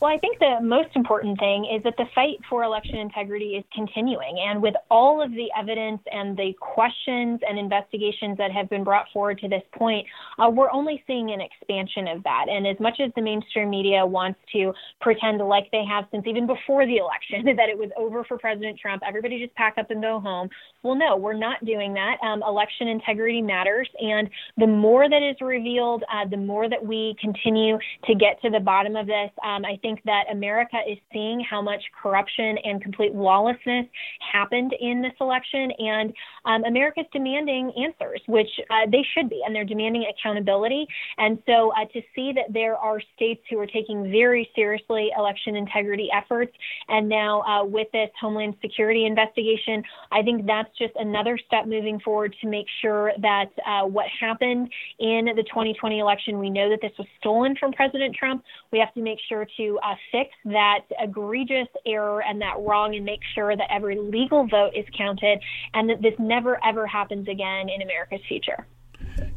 Well, 0.00 0.12
I 0.12 0.18
think 0.18 0.38
the 0.38 0.60
most 0.62 0.90
important 0.94 1.40
thing 1.40 1.68
is 1.74 1.82
that 1.82 1.96
the 1.96 2.06
fight 2.14 2.38
for 2.48 2.62
election 2.62 2.98
integrity 2.98 3.56
is 3.56 3.64
continuing. 3.74 4.38
And 4.38 4.62
with 4.62 4.74
all 4.92 5.20
of 5.20 5.32
the 5.32 5.48
evidence 5.58 6.00
and 6.12 6.36
the 6.36 6.54
questions 6.60 7.40
and 7.46 7.58
investigations 7.58 8.38
that 8.38 8.52
have 8.52 8.70
been 8.70 8.84
brought 8.84 9.06
forward 9.12 9.40
to 9.40 9.48
this 9.48 9.64
point, 9.72 10.06
uh, 10.38 10.50
we're 10.50 10.70
only 10.70 11.02
seeing 11.08 11.32
an 11.32 11.40
expansion 11.40 12.06
of 12.06 12.22
that. 12.22 12.46
And 12.48 12.64
as 12.64 12.78
much 12.78 13.00
as 13.00 13.10
the 13.16 13.22
mainstream 13.22 13.70
media 13.70 14.06
wants 14.06 14.38
to 14.52 14.72
pretend 15.00 15.38
like 15.40 15.68
they 15.72 15.84
have 15.84 16.04
since 16.12 16.24
even 16.28 16.46
before 16.46 16.86
the 16.86 16.98
election 16.98 17.44
that 17.56 17.68
it 17.68 17.76
was 17.76 17.90
over 17.96 18.22
for 18.22 18.38
President 18.38 18.78
Trump, 18.78 19.02
everybody 19.04 19.42
just 19.42 19.54
pack 19.56 19.78
up 19.78 19.90
and 19.90 20.00
go 20.00 20.20
home. 20.20 20.48
Well, 20.84 20.94
no, 20.94 21.16
we're 21.16 21.36
not 21.36 21.64
doing 21.64 21.92
that. 21.94 22.18
Um, 22.22 22.44
election 22.46 22.86
integrity 22.86 23.42
matters. 23.42 23.88
And 24.00 24.30
the 24.58 24.68
more 24.68 25.08
that 25.08 25.22
is 25.28 25.34
revealed, 25.40 26.04
uh, 26.04 26.28
the 26.30 26.36
more 26.36 26.68
that 26.68 26.86
we 26.86 27.16
continue 27.20 27.78
to 28.04 28.14
get 28.14 28.40
to 28.42 28.50
the 28.50 28.60
bottom 28.60 28.94
of 28.94 29.08
this, 29.08 29.30
um, 29.44 29.64
I 29.64 29.76
think 29.82 29.87
think 29.88 30.02
that 30.04 30.24
America 30.30 30.76
is 30.86 30.98
seeing 31.12 31.40
how 31.40 31.62
much 31.62 31.82
corruption 32.02 32.58
and 32.64 32.82
complete 32.82 33.14
lawlessness 33.14 33.86
happened 34.32 34.74
in 34.80 35.00
this 35.00 35.12
election, 35.20 35.70
and 35.78 36.12
um, 36.44 36.64
America 36.64 37.00
is 37.00 37.06
demanding 37.12 37.72
answers, 37.82 38.20
which 38.26 38.48
uh, 38.70 38.86
they 38.90 39.04
should 39.14 39.30
be, 39.30 39.42
and 39.44 39.54
they're 39.54 39.64
demanding 39.64 40.04
accountability. 40.12 40.86
And 41.16 41.38
so 41.46 41.72
uh, 41.72 41.86
to 41.92 42.02
see 42.14 42.32
that 42.34 42.52
there 42.52 42.76
are 42.76 43.00
states 43.16 43.42
who 43.48 43.58
are 43.58 43.66
taking 43.66 44.10
very 44.10 44.50
seriously 44.54 45.10
election 45.16 45.56
integrity 45.56 46.08
efforts, 46.14 46.52
and 46.88 47.08
now 47.08 47.42
uh, 47.42 47.64
with 47.64 47.88
this 47.92 48.10
Homeland 48.20 48.56
Security 48.60 49.06
investigation, 49.06 49.82
I 50.12 50.22
think 50.22 50.46
that's 50.46 50.76
just 50.76 50.92
another 50.96 51.38
step 51.46 51.66
moving 51.66 51.98
forward 52.00 52.34
to 52.42 52.48
make 52.48 52.66
sure 52.82 53.12
that 53.22 53.50
uh, 53.66 53.86
what 53.86 54.06
happened 54.20 54.68
in 54.98 55.26
the 55.34 55.44
2020 55.44 55.98
election, 55.98 56.38
we 56.38 56.50
know 56.50 56.68
that 56.68 56.80
this 56.82 56.92
was 56.98 57.06
stolen 57.18 57.56
from 57.58 57.72
President 57.72 58.14
Trump. 58.14 58.44
We 58.70 58.78
have 58.80 58.92
to 58.94 59.00
make 59.00 59.18
sure 59.28 59.46
to 59.56 59.77
uh, 59.82 59.94
fix 60.12 60.30
that 60.44 60.80
egregious 61.00 61.68
error 61.86 62.22
and 62.22 62.40
that 62.40 62.54
wrong 62.60 62.94
and 62.94 63.04
make 63.04 63.20
sure 63.34 63.56
that 63.56 63.66
every 63.70 63.98
legal 63.98 64.46
vote 64.46 64.72
is 64.74 64.86
counted 64.96 65.40
and 65.74 65.88
that 65.90 66.02
this 66.02 66.14
never 66.18 66.58
ever 66.64 66.86
happens 66.86 67.28
again 67.28 67.68
in 67.68 67.82
America's 67.82 68.20
future. 68.28 68.66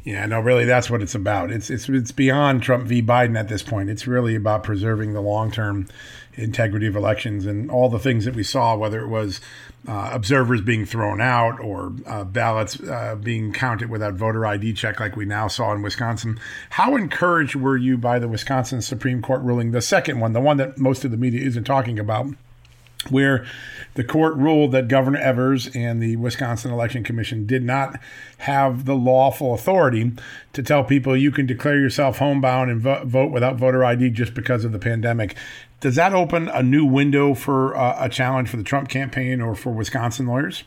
Yeah, 0.04 0.26
no, 0.26 0.40
really, 0.40 0.66
that's 0.66 0.90
what 0.90 1.02
it's 1.02 1.16
about. 1.16 1.52
It's 1.52 1.70
it's 1.70 1.88
it's 1.88 2.12
beyond 2.12 2.64
Trump 2.64 2.88
v. 2.88 3.02
Biden 3.02 3.38
at 3.38 3.48
this 3.48 3.62
point. 3.62 3.90
It's 3.90 4.08
really 4.08 4.36
about 4.36 4.64
preserving 4.64 5.14
the 5.14 5.22
long 5.22 5.52
term 5.52 5.88
integrity 6.34 6.88
of 6.88 6.96
elections 6.96 7.46
and 7.46 7.70
all 7.70 7.90
the 7.90 8.00
things 8.00 8.26
that 8.26 8.36
we 8.36 8.44
saw, 8.44 8.76
whether 8.76 9.02
it 9.02 9.08
was 9.08 9.42
uh, 9.88 10.10
observers 10.14 10.62
being 10.62 10.86
thrown 10.86 11.20
out 11.20 11.60
or 11.60 11.94
uh, 12.06 12.24
ballots 12.24 12.80
uh, 12.82 13.16
being 13.16 13.52
counted 13.52 13.90
without 13.90 14.14
voter 14.14 14.46
ID 14.46 14.74
check, 14.74 15.00
like 15.00 15.16
we 15.16 15.26
now 15.26 15.48
saw 15.48 15.74
in 15.74 15.82
Wisconsin. 15.82 16.40
How 16.72 16.96
encouraged 16.96 17.56
were 17.56 17.78
you 17.78 17.98
by 17.98 18.20
the 18.20 18.28
Wisconsin 18.28 18.82
Supreme 18.82 19.22
Court 19.22 19.42
ruling, 19.42 19.72
the 19.72 19.82
second 19.82 20.20
one, 20.20 20.34
the 20.34 20.42
one 20.42 20.58
that 20.58 20.78
most 20.78 21.04
of 21.04 21.12
the 21.12 21.18
media 21.18 21.42
isn't 21.46 21.64
talking 21.64 21.98
about? 22.00 22.28
where 23.10 23.46
the 23.96 24.04
court 24.04 24.36
ruled 24.36 24.72
that 24.72 24.88
Governor 24.88 25.20
Evers 25.20 25.68
and 25.76 26.02
the 26.02 26.16
Wisconsin 26.18 26.72
Election 26.72 27.04
Commission 27.04 27.46
did 27.46 27.64
not 27.64 28.00
have 28.40 28.86
the 28.86 28.96
lawful 28.96 29.54
authority 29.54 30.12
to 30.54 30.64
tell 30.64 30.84
people 30.84 31.18
you 31.18 31.32
can 31.32 31.46
declare 31.46 31.80
yourself 31.80 32.20
homebound 32.20 32.70
and 32.70 32.82
vo- 32.82 33.04
vote 33.06 33.32
without 33.32 33.56
voter 33.56 33.84
ID 33.84 34.12
just 34.12 34.34
because 34.34 34.64
of 34.64 34.72
the 34.72 34.80
pandemic. 34.80 35.36
Does 35.82 35.96
that 35.96 36.14
open 36.14 36.48
a 36.48 36.62
new 36.62 36.86
window 36.86 37.34
for 37.34 37.76
uh, 37.76 38.06
a 38.06 38.08
challenge 38.08 38.50
for 38.50 38.58
the 38.58 38.64
Trump 38.64 38.88
campaign 38.88 39.42
or 39.42 39.56
for 39.56 39.72
Wisconsin 39.72 40.28
lawyers? 40.28 40.64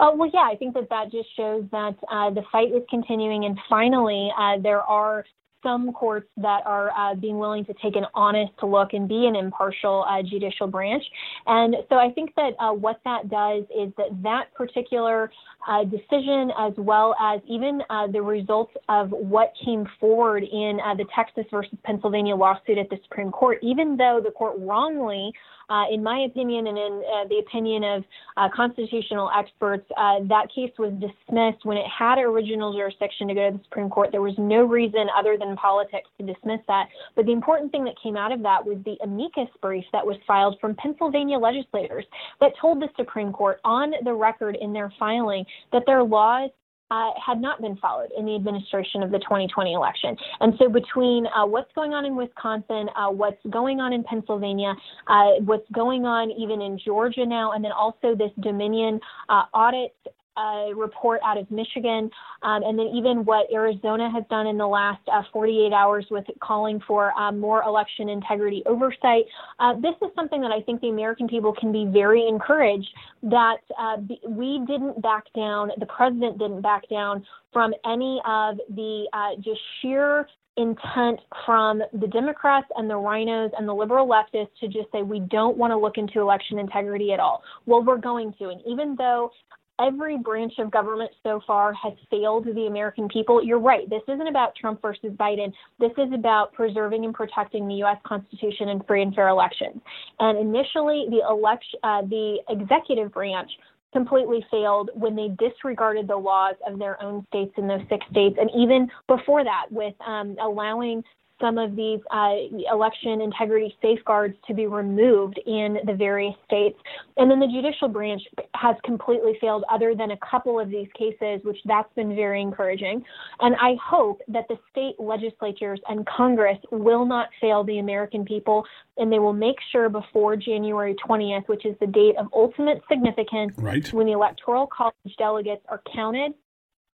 Uh, 0.00 0.12
well, 0.14 0.30
yeah, 0.32 0.48
I 0.50 0.56
think 0.56 0.72
that 0.74 0.88
that 0.88 1.12
just 1.12 1.28
shows 1.36 1.64
that 1.70 1.94
uh, 2.10 2.30
the 2.30 2.42
fight 2.50 2.68
is 2.68 2.82
continuing, 2.88 3.44
and 3.44 3.58
finally, 3.68 4.30
uh, 4.36 4.56
there 4.62 4.80
are 4.80 5.26
some 5.62 5.92
courts 5.92 6.28
that 6.36 6.60
are 6.66 6.90
uh, 6.90 7.14
being 7.14 7.38
willing 7.38 7.64
to 7.64 7.74
take 7.82 7.96
an 7.96 8.04
honest 8.14 8.52
look 8.62 8.92
and 8.92 9.08
be 9.08 9.26
an 9.26 9.34
impartial 9.34 10.04
uh, 10.08 10.22
judicial 10.22 10.66
branch. 10.66 11.02
And 11.46 11.76
so 11.88 11.96
I 11.96 12.10
think 12.12 12.34
that 12.36 12.52
uh, 12.58 12.72
what 12.72 13.00
that 13.04 13.28
does 13.28 13.64
is 13.64 13.92
that 13.96 14.22
that 14.22 14.54
particular 14.54 15.30
uh, 15.68 15.84
decision, 15.84 16.50
as 16.58 16.72
well 16.76 17.14
as 17.20 17.40
even 17.48 17.82
uh, 17.90 18.06
the 18.06 18.20
results 18.20 18.72
of 18.88 19.10
what 19.10 19.52
came 19.64 19.86
forward 19.98 20.42
in 20.42 20.78
uh, 20.84 20.94
the 20.94 21.04
Texas 21.14 21.44
versus 21.50 21.78
Pennsylvania 21.84 22.36
lawsuit 22.36 22.78
at 22.78 22.90
the 22.90 22.98
Supreme 23.04 23.30
Court, 23.30 23.58
even 23.62 23.96
though 23.96 24.20
the 24.22 24.30
court 24.30 24.54
wrongly 24.58 25.32
uh, 25.70 25.84
in 25.90 26.02
my 26.02 26.20
opinion, 26.20 26.66
and 26.66 26.76
in 26.76 27.02
uh, 27.14 27.28
the 27.28 27.38
opinion 27.38 27.84
of 27.84 28.04
uh, 28.36 28.48
constitutional 28.54 29.30
experts, 29.36 29.86
that 30.28 30.46
case 30.54 30.70
was 30.78 30.92
dismissed 30.94 31.64
when 31.64 31.76
it 31.76 31.86
had 31.86 32.18
original 32.18 32.72
jurisdiction 32.72 33.28
to 33.28 33.34
go 33.34 33.50
to 33.50 33.56
the 33.56 33.64
Supreme 33.64 33.88
Court. 33.88 34.10
There 34.12 34.22
was 34.22 34.34
no 34.38 34.64
reason 34.64 35.06
other 35.16 35.36
than 35.38 35.56
politics 35.56 36.08
to 36.18 36.26
dismiss 36.26 36.60
that. 36.68 36.88
But 37.16 37.26
the 37.26 37.32
important 37.32 37.72
thing 37.72 37.84
that 37.84 37.94
came 38.02 38.16
out 38.16 38.32
of 38.32 38.42
that 38.42 38.64
was 38.64 38.78
the 38.84 38.96
amicus 39.02 39.48
brief 39.62 39.84
that 39.92 40.06
was 40.06 40.16
filed 40.26 40.58
from 40.60 40.74
Pennsylvania 40.74 41.38
legislators 41.38 42.04
that 42.40 42.52
told 42.60 42.80
the 42.80 42.88
Supreme 42.96 43.32
Court 43.32 43.60
on 43.64 43.92
the 44.04 44.12
record 44.12 44.56
in 44.60 44.72
their 44.72 44.92
filing 44.98 45.44
that 45.72 45.84
their 45.86 46.02
laws 46.02 46.50
uh, 46.90 47.10
had 47.24 47.40
not 47.40 47.60
been 47.60 47.76
followed 47.76 48.10
in 48.16 48.24
the 48.26 48.34
administration 48.34 49.02
of 49.02 49.10
the 49.10 49.18
2020 49.18 49.72
election. 49.72 50.16
And 50.40 50.54
so, 50.58 50.68
between 50.68 51.26
uh, 51.26 51.46
what's 51.46 51.72
going 51.74 51.92
on 51.92 52.04
in 52.04 52.14
Wisconsin, 52.14 52.88
uh, 52.94 53.10
what's 53.10 53.40
going 53.50 53.80
on 53.80 53.92
in 53.92 54.04
Pennsylvania, 54.04 54.74
uh, 55.06 55.30
what's 55.44 55.68
going 55.72 56.04
on 56.04 56.30
even 56.30 56.60
in 56.60 56.78
Georgia 56.78 57.26
now, 57.26 57.52
and 57.52 57.64
then 57.64 57.72
also 57.72 58.14
this 58.14 58.30
Dominion 58.40 59.00
uh, 59.28 59.44
audit 59.54 59.96
a 60.36 60.72
report 60.74 61.20
out 61.24 61.38
of 61.38 61.50
Michigan, 61.50 62.10
um, 62.42 62.62
and 62.62 62.78
then 62.78 62.86
even 62.94 63.24
what 63.24 63.46
Arizona 63.52 64.10
has 64.10 64.24
done 64.30 64.46
in 64.46 64.58
the 64.58 64.66
last 64.66 65.00
uh, 65.12 65.22
48 65.32 65.72
hours 65.72 66.06
with 66.10 66.24
calling 66.40 66.80
for 66.86 67.12
um, 67.18 67.38
more 67.38 67.62
election 67.62 68.08
integrity 68.08 68.62
oversight. 68.66 69.24
Uh, 69.60 69.74
this 69.74 69.94
is 70.02 70.08
something 70.14 70.40
that 70.40 70.50
I 70.50 70.60
think 70.62 70.80
the 70.80 70.88
American 70.88 71.28
people 71.28 71.54
can 71.58 71.72
be 71.72 71.86
very 71.86 72.26
encouraged 72.26 72.88
that 73.22 73.58
uh, 73.78 73.96
we 74.28 74.62
didn't 74.66 75.00
back 75.00 75.24
down, 75.34 75.70
the 75.78 75.86
president 75.86 76.38
didn't 76.38 76.62
back 76.62 76.88
down 76.88 77.24
from 77.52 77.72
any 77.86 78.20
of 78.26 78.56
the 78.74 79.06
uh, 79.12 79.36
just 79.36 79.60
sheer 79.80 80.26
intent 80.56 81.18
from 81.44 81.82
the 81.92 82.06
Democrats 82.06 82.68
and 82.76 82.88
the 82.88 82.94
RINOs 82.94 83.50
and 83.58 83.68
the 83.68 83.74
liberal 83.74 84.06
leftists 84.06 84.50
to 84.60 84.68
just 84.68 84.90
say 84.92 85.02
we 85.02 85.20
don't 85.20 85.56
want 85.56 85.72
to 85.72 85.76
look 85.76 85.98
into 85.98 86.20
election 86.20 86.58
integrity 86.58 87.12
at 87.12 87.18
all. 87.18 87.42
Well, 87.66 87.82
we're 87.82 87.98
going 87.98 88.34
to. 88.38 88.50
And 88.50 88.60
even 88.66 88.94
though 88.96 89.30
every 89.80 90.18
branch 90.18 90.54
of 90.58 90.70
government 90.70 91.10
so 91.22 91.40
far 91.46 91.72
has 91.74 91.92
failed 92.10 92.46
the 92.46 92.66
American 92.66 93.08
people. 93.08 93.42
You're 93.42 93.58
right. 93.58 93.88
This 93.88 94.02
isn't 94.08 94.26
about 94.26 94.54
Trump 94.56 94.80
versus 94.80 95.12
Biden. 95.12 95.52
This 95.78 95.92
is 95.98 96.12
about 96.12 96.52
preserving 96.52 97.04
and 97.04 97.14
protecting 97.14 97.66
the 97.66 97.74
U.S. 97.76 97.98
Constitution 98.06 98.68
and 98.68 98.86
free 98.86 99.02
and 99.02 99.14
fair 99.14 99.28
elections. 99.28 99.80
And 100.20 100.38
initially, 100.38 101.06
the 101.10 101.22
election, 101.28 101.78
uh, 101.82 102.02
the 102.02 102.38
executive 102.48 103.12
branch 103.12 103.50
completely 103.92 104.44
failed 104.50 104.90
when 104.94 105.14
they 105.14 105.28
disregarded 105.38 106.08
the 106.08 106.16
laws 106.16 106.56
of 106.66 106.78
their 106.78 107.00
own 107.02 107.24
states 107.28 107.52
in 107.56 107.68
those 107.68 107.82
six 107.88 108.04
states, 108.10 108.36
and 108.40 108.50
even 108.56 108.88
before 109.06 109.44
that, 109.44 109.66
with 109.70 109.94
um, 110.06 110.36
allowing 110.42 111.02
some 111.44 111.58
of 111.58 111.76
these 111.76 112.00
uh, 112.10 112.36
election 112.72 113.20
integrity 113.20 113.76
safeguards 113.82 114.34
to 114.46 114.54
be 114.54 114.66
removed 114.66 115.38
in 115.46 115.76
the 115.84 115.92
various 115.92 116.34
states. 116.46 116.78
And 117.18 117.30
then 117.30 117.38
the 117.38 117.46
judicial 117.46 117.88
branch 117.88 118.22
has 118.54 118.76
completely 118.82 119.36
failed, 119.42 119.62
other 119.70 119.94
than 119.94 120.12
a 120.12 120.16
couple 120.18 120.58
of 120.58 120.70
these 120.70 120.88
cases, 120.98 121.44
which 121.44 121.58
that's 121.66 121.92
been 121.94 122.16
very 122.16 122.40
encouraging. 122.40 123.04
And 123.40 123.54
I 123.56 123.76
hope 123.84 124.22
that 124.28 124.46
the 124.48 124.56
state 124.70 124.94
legislatures 124.98 125.80
and 125.86 126.06
Congress 126.06 126.58
will 126.70 127.04
not 127.04 127.28
fail 127.42 127.62
the 127.62 127.78
American 127.78 128.24
people, 128.24 128.64
and 128.96 129.12
they 129.12 129.18
will 129.18 129.34
make 129.34 129.56
sure 129.70 129.90
before 129.90 130.36
January 130.36 130.96
20th, 131.06 131.46
which 131.48 131.66
is 131.66 131.76
the 131.78 131.86
date 131.86 132.16
of 132.18 132.28
ultimate 132.32 132.82
significance, 132.88 133.52
right. 133.58 133.92
when 133.92 134.06
the 134.06 134.12
Electoral 134.12 134.66
College 134.66 134.94
delegates 135.18 135.62
are 135.68 135.82
counted 135.94 136.32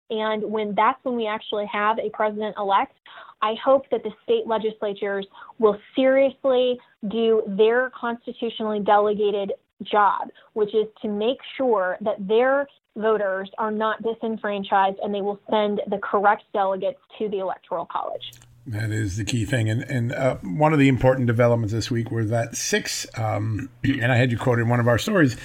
and 0.09 0.43
when 0.43 0.73
that's 0.75 1.03
when 1.03 1.15
we 1.15 1.27
actually 1.27 1.65
have 1.71 1.99
a 1.99 2.09
president 2.09 2.55
elect, 2.57 2.97
I 3.41 3.55
hope 3.63 3.89
that 3.91 4.03
the 4.03 4.11
state 4.23 4.47
legislatures 4.47 5.27
will 5.59 5.77
seriously 5.95 6.79
do 7.09 7.43
their 7.47 7.91
constitutionally 7.91 8.79
delegated 8.79 9.53
job, 9.83 10.29
which 10.53 10.73
is 10.73 10.87
to 11.01 11.07
make 11.07 11.37
sure 11.55 11.97
that 12.01 12.27
their 12.27 12.67
voters 12.95 13.51
are 13.57 13.71
not 13.71 14.01
disenfranchised 14.01 14.97
and 15.03 15.13
they 15.13 15.21
will 15.21 15.39
send 15.49 15.81
the 15.87 15.99
correct 15.99 16.43
delegates 16.53 16.99
to 17.19 17.29
the 17.29 17.39
Electoral 17.39 17.85
College. 17.85 18.31
That 18.65 18.91
is 18.91 19.17
the 19.17 19.23
key 19.23 19.45
thing. 19.45 19.69
And, 19.69 19.83
and 19.83 20.11
uh, 20.11 20.35
one 20.37 20.73
of 20.73 20.79
the 20.79 20.87
important 20.87 21.27
developments 21.27 21.73
this 21.73 21.89
week 21.91 22.11
were 22.11 22.25
that 22.25 22.55
six, 22.57 23.05
um, 23.17 23.69
and 23.83 24.11
I 24.11 24.17
had 24.17 24.31
you 24.31 24.37
quoted 24.37 24.63
in 24.63 24.69
one 24.69 24.79
of 24.79 24.87
our 24.87 24.97
stories, 24.97 25.37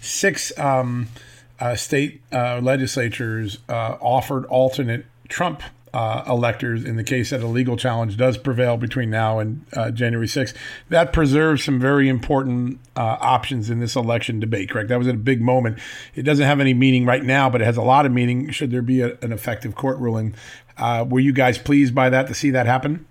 six 0.00 0.56
um, 0.58 1.08
state 1.76 2.22
uh, 2.32 2.60
legislatures 2.62 3.58
uh, 3.68 3.96
offered 4.00 4.44
alternate 4.46 5.06
Trump 5.28 5.62
uh, 5.94 6.24
electors 6.28 6.84
in 6.84 6.96
the 6.96 7.04
case 7.04 7.30
that 7.30 7.40
a 7.40 7.46
legal 7.46 7.76
challenge 7.76 8.18
does 8.18 8.36
prevail 8.36 8.76
between 8.76 9.08
now 9.08 9.38
and 9.38 9.64
uh, 9.72 9.90
January 9.90 10.26
6th. 10.26 10.54
That 10.90 11.12
preserves 11.12 11.64
some 11.64 11.80
very 11.80 12.08
important 12.08 12.80
uh, 12.96 13.16
options 13.20 13.70
in 13.70 13.80
this 13.80 13.96
election 13.96 14.38
debate, 14.38 14.68
correct? 14.68 14.90
That 14.90 14.98
was 14.98 15.06
a 15.06 15.14
big 15.14 15.40
moment. 15.40 15.78
It 16.14 16.24
doesn't 16.24 16.44
have 16.44 16.60
any 16.60 16.74
meaning 16.74 17.06
right 17.06 17.24
now, 17.24 17.48
but 17.48 17.62
it 17.62 17.64
has 17.64 17.78
a 17.78 17.82
lot 17.82 18.04
of 18.04 18.12
meaning 18.12 18.50
should 18.50 18.70
there 18.70 18.82
be 18.82 19.00
a, 19.00 19.16
an 19.22 19.32
effective 19.32 19.74
court 19.74 19.98
ruling. 19.98 20.34
were 20.78 21.20
you 21.20 21.32
guys 21.32 21.56
pleased 21.56 21.94
by 21.94 22.10
that 22.10 22.26
to 22.26 22.34
see 22.34 22.50
that 22.50 22.66
happen? 22.66 23.06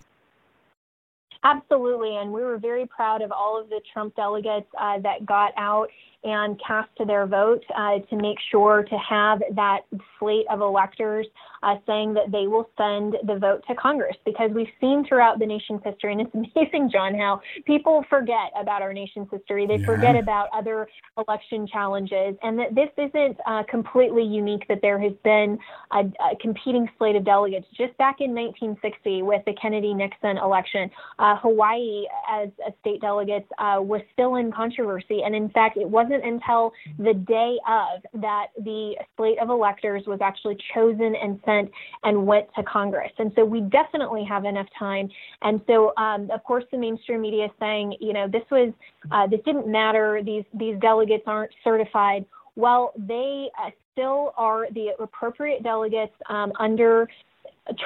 Absolutely, 1.45 2.15
and 2.17 2.33
we 2.33 2.41
were 2.41 2.57
very 2.57 2.87
proud 2.87 3.21
of 3.21 3.31
all 3.31 3.61
of 3.61 3.69
the 3.69 3.79
Trump 3.93 4.15
delegates 4.15 4.65
uh, 4.79 4.97
that 5.01 5.27
got 5.27 5.53
out 5.57 5.91
and 6.25 6.59
cast 6.65 6.89
to 6.97 7.05
their 7.05 7.27
vote 7.27 7.63
uh, 7.77 7.99
to 8.09 8.15
make 8.15 8.37
sure 8.51 8.83
to 8.83 8.97
have 8.97 9.41
that 9.53 9.81
slate 10.19 10.45
of 10.49 10.59
electors 10.59 11.27
uh, 11.65 11.75
saying 11.87 12.13
that 12.13 12.31
they 12.31 12.47
will 12.47 12.69
send 12.77 13.17
the 13.25 13.39
vote 13.39 13.63
to 13.67 13.73
Congress 13.75 14.15
because 14.23 14.51
we've 14.53 14.67
seen 14.79 15.03
throughout 15.07 15.39
the 15.39 15.45
nation's 15.45 15.81
history, 15.83 16.13
and 16.13 16.21
it's 16.21 16.33
amazing, 16.55 16.89
John, 16.91 17.15
how 17.15 17.41
people 17.65 18.05
forget 18.09 18.51
about 18.59 18.81
our 18.81 18.93
nation's 18.93 19.27
history. 19.31 19.65
They 19.65 19.77
yeah. 19.77 19.85
forget 19.85 20.15
about 20.15 20.49
other 20.53 20.87
election 21.17 21.65
challenges, 21.67 22.35
and 22.43 22.59
that 22.59 22.75
this 22.75 22.89
isn't 22.97 23.37
uh, 23.47 23.63
completely 23.69 24.23
unique 24.23 24.67
that 24.69 24.79
there 24.81 24.99
has 24.99 25.13
been 25.23 25.57
a, 25.91 25.99
a, 25.99 26.35
competing 26.39 26.87
slate 26.97 27.15
of 27.15 27.25
delegates. 27.25 27.65
Just 27.75 27.97
back 27.97 28.17
in 28.19 28.35
1960 28.35 29.23
with 29.23 29.43
the 29.45 29.53
Kennedy 29.59 29.93
Nixon 29.93 30.37
election, 30.37 30.91
uh, 31.17 31.35
Hawaii, 31.37 32.03
as 32.31 32.49
a 32.67 32.71
state 32.81 33.01
delegate, 33.01 33.47
uh, 33.57 33.77
was 33.81 34.01
still 34.13 34.35
in 34.35 34.51
controversy. 34.51 35.21
And 35.25 35.35
in 35.35 35.49
fact, 35.49 35.77
it 35.77 35.89
wasn't 35.89 36.23
until 36.23 36.73
the 36.99 37.13
day 37.13 37.57
of 37.67 38.21
that 38.21 38.47
the 38.63 38.95
slate 39.17 39.39
of 39.39 39.49
electors 39.49 40.03
was 40.05 40.19
actually 40.21 40.57
chosen 40.73 41.15
and 41.15 41.39
sent 41.43 41.54
and 42.03 42.25
went 42.25 42.47
to 42.55 42.63
Congress. 42.63 43.11
And 43.17 43.31
so 43.35 43.43
we 43.45 43.61
definitely 43.61 44.23
have 44.23 44.45
enough 44.45 44.67
time. 44.77 45.09
And 45.41 45.61
so, 45.67 45.93
um, 45.97 46.29
of 46.31 46.43
course, 46.43 46.65
the 46.71 46.77
mainstream 46.77 47.21
media 47.21 47.45
is 47.45 47.51
saying, 47.59 47.97
you 47.99 48.13
know, 48.13 48.27
this 48.27 48.43
was 48.51 48.73
uh, 49.11 49.27
this 49.27 49.41
didn't 49.45 49.67
matter. 49.67 50.21
These 50.23 50.45
these 50.53 50.79
delegates 50.79 51.23
aren't 51.27 51.51
certified. 51.63 52.25
Well, 52.55 52.93
they 52.97 53.49
uh, 53.61 53.71
still 53.91 54.33
are 54.37 54.67
the 54.71 54.87
appropriate 54.99 55.63
delegates 55.63 56.13
um, 56.29 56.51
under 56.59 57.07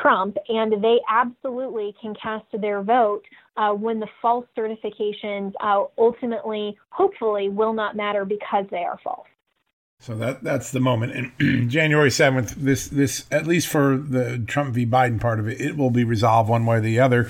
Trump, 0.01 0.37
and 0.49 0.83
they 0.83 0.97
absolutely 1.09 1.95
can 2.01 2.13
cast 2.21 2.45
their 2.59 2.81
vote 2.81 3.23
uh, 3.57 3.71
when 3.71 3.99
the 3.99 4.07
false 4.21 4.45
certifications 4.57 5.53
uh, 5.61 5.85
ultimately, 5.97 6.77
hopefully, 6.89 7.49
will 7.49 7.73
not 7.73 7.95
matter 7.95 8.25
because 8.25 8.65
they 8.71 8.83
are 8.83 8.99
false. 9.03 9.27
So 10.01 10.15
that 10.15 10.43
that's 10.43 10.71
the 10.71 10.79
moment. 10.79 11.33
And 11.39 11.69
January 11.71 12.09
seventh, 12.09 12.55
this 12.55 12.87
this 12.87 13.25
at 13.31 13.45
least 13.45 13.67
for 13.67 13.97
the 13.97 14.39
Trump 14.39 14.73
v. 14.73 14.85
Biden 14.85 15.19
part 15.19 15.39
of 15.39 15.47
it, 15.47 15.59
it 15.59 15.75
will 15.75 15.91
be 15.91 16.03
resolved 16.03 16.49
one 16.49 16.65
way 16.65 16.77
or 16.77 16.81
the 16.81 16.99
other. 16.99 17.29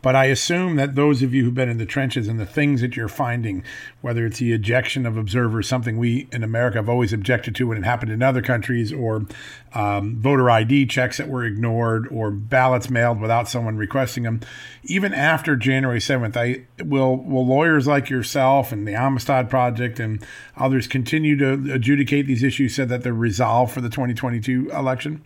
But 0.00 0.14
I 0.14 0.26
assume 0.26 0.76
that 0.76 0.94
those 0.94 1.22
of 1.22 1.34
you 1.34 1.44
who've 1.44 1.54
been 1.54 1.68
in 1.68 1.78
the 1.78 1.86
trenches 1.86 2.28
and 2.28 2.38
the 2.38 2.46
things 2.46 2.80
that 2.80 2.96
you're 2.96 3.08
finding, 3.08 3.64
whether 4.00 4.26
it's 4.26 4.38
the 4.38 4.52
ejection 4.52 5.06
of 5.06 5.16
observers, 5.16 5.68
something 5.68 5.98
we 5.98 6.28
in 6.30 6.44
America 6.44 6.78
have 6.78 6.88
always 6.88 7.12
objected 7.12 7.54
to 7.56 7.66
when 7.66 7.78
it 7.78 7.84
happened 7.84 8.12
in 8.12 8.22
other 8.22 8.42
countries, 8.42 8.92
or 8.92 9.26
um, 9.74 10.16
voter 10.20 10.48
ID 10.48 10.86
checks 10.86 11.16
that 11.16 11.28
were 11.28 11.44
ignored, 11.44 12.06
or 12.12 12.30
ballots 12.30 12.88
mailed 12.88 13.20
without 13.20 13.48
someone 13.48 13.76
requesting 13.76 14.22
them, 14.22 14.40
even 14.84 15.12
after 15.12 15.56
January 15.56 15.98
7th, 15.98 16.36
I 16.36 16.66
will 16.82 17.16
will 17.16 17.46
lawyers 17.46 17.86
like 17.86 18.08
yourself 18.08 18.72
and 18.72 18.86
the 18.86 18.94
Amistad 18.94 19.50
Project 19.50 19.98
and 19.98 20.24
others 20.56 20.86
continue 20.86 21.36
to 21.36 21.74
adjudicate 21.74 22.26
these 22.26 22.42
issues 22.42 22.74
so 22.74 22.84
that 22.84 23.02
they're 23.02 23.12
resolved 23.12 23.72
for 23.72 23.80
the 23.80 23.90
2022 23.90 24.70
election? 24.70 25.24